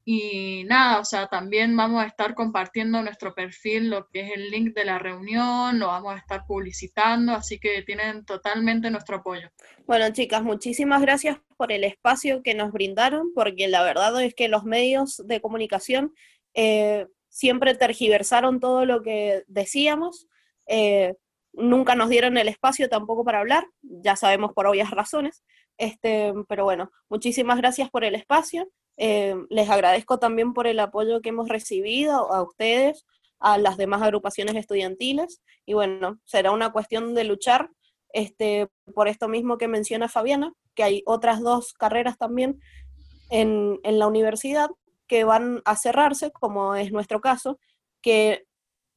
[0.08, 4.52] Y nada, o sea, también vamos a estar compartiendo nuestro perfil, lo que es el
[4.52, 9.50] link de la reunión, lo vamos a estar publicitando, así que tienen totalmente nuestro apoyo.
[9.88, 14.48] Bueno, chicas, muchísimas gracias por el espacio que nos brindaron, porque la verdad es que
[14.48, 16.14] los medios de comunicación
[16.54, 20.28] eh, siempre tergiversaron todo lo que decíamos.
[20.68, 21.16] Eh,
[21.52, 25.44] nunca nos dieron el espacio tampoco para hablar, ya sabemos por obvias razones,
[25.80, 31.22] este, pero bueno, muchísimas gracias por el espacio eh, les agradezco también por el apoyo
[31.22, 33.06] que hemos recibido a ustedes,
[33.40, 37.70] a las demás agrupaciones estudiantiles, y bueno, será una cuestión de luchar
[38.14, 42.60] este, por esto mismo que menciona Fabiana, que hay otras dos carreras también
[43.30, 44.70] en, en la universidad
[45.08, 47.60] que van a cerrarse, como es nuestro caso,
[48.02, 48.46] que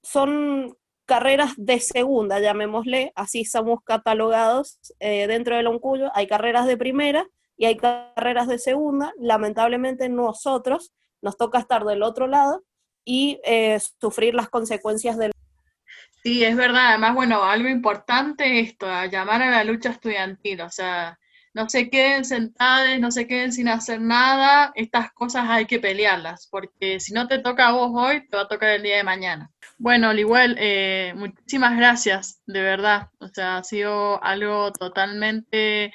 [0.02, 0.76] son
[1.06, 7.26] carreras de segunda, llamémosle, así somos catalogados eh, dentro del Oncuyo, hay carreras de primera
[7.58, 9.12] y hay carreras de segunda.
[9.18, 12.64] Lamentablemente nosotros nos toca estar del otro lado
[13.04, 15.32] y eh, sufrir las consecuencias del...
[16.22, 16.90] Sí, es verdad.
[16.90, 21.18] Además, bueno, algo importante esto, llamar a la lucha estudiantil, o sea,
[21.54, 26.46] no se queden sentados, no se queden sin hacer nada, estas cosas hay que pelearlas,
[26.50, 29.04] porque si no te toca a vos hoy, te va a tocar el día de
[29.04, 29.50] mañana.
[29.78, 35.92] Bueno, al igual, eh, muchísimas gracias, de verdad, o sea, ha sido algo totalmente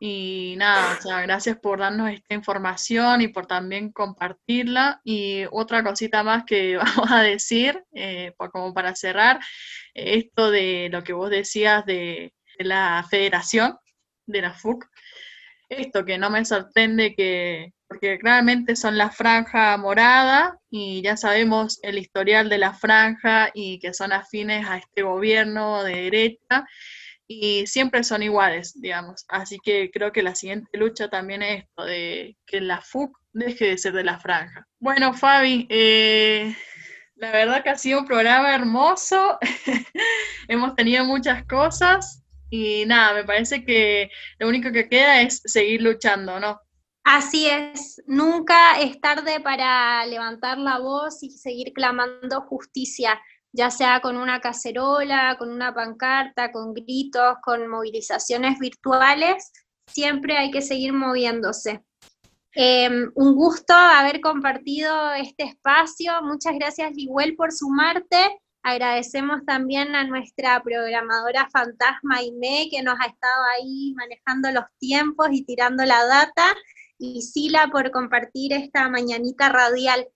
[0.00, 5.00] y nada, gracias por darnos esta información y por también compartirla.
[5.04, 9.40] Y otra cosita más que vamos a decir, eh, como para cerrar,
[9.94, 13.76] esto de lo que vos decías de, la federación,
[14.26, 14.86] de la FUC,
[15.68, 21.78] esto que no me sorprende que, porque claramente son la franja morada y ya sabemos
[21.82, 26.66] el historial de la franja y que son afines a este gobierno de derecha
[27.28, 29.24] y siempre son iguales, digamos.
[29.28, 33.66] Así que creo que la siguiente lucha también es esto, de que la FUC deje
[33.66, 34.66] de ser de la franja.
[34.78, 36.54] Bueno, Fabi, eh,
[37.16, 39.38] la verdad que ha sido un programa hermoso,
[40.48, 45.82] hemos tenido muchas cosas y nada, me parece que lo único que queda es seguir
[45.82, 46.60] luchando, ¿no?
[47.04, 53.20] Así es, nunca es tarde para levantar la voz y seguir clamando justicia
[53.56, 59.50] ya sea con una cacerola, con una pancarta, con gritos, con movilizaciones virtuales,
[59.86, 61.82] siempre hay que seguir moviéndose.
[62.52, 66.12] Em, un gusto haber compartido este espacio.
[66.22, 68.40] Muchas gracias, Liguel, por sumarte.
[68.62, 75.28] Agradecemos también a nuestra programadora fantasma Ine, que nos ha estado ahí manejando los tiempos
[75.30, 76.54] y tirando la data,
[76.98, 80.08] y Sila por compartir esta mañanita radial.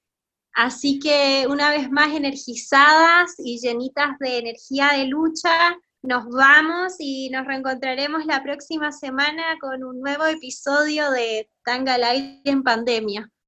[0.54, 7.30] Así que una vez más energizadas y llenitas de energía de lucha, nos vamos y
[7.30, 11.98] nos reencontraremos la próxima semana con un nuevo episodio de Tanga
[12.44, 13.30] en pandemia.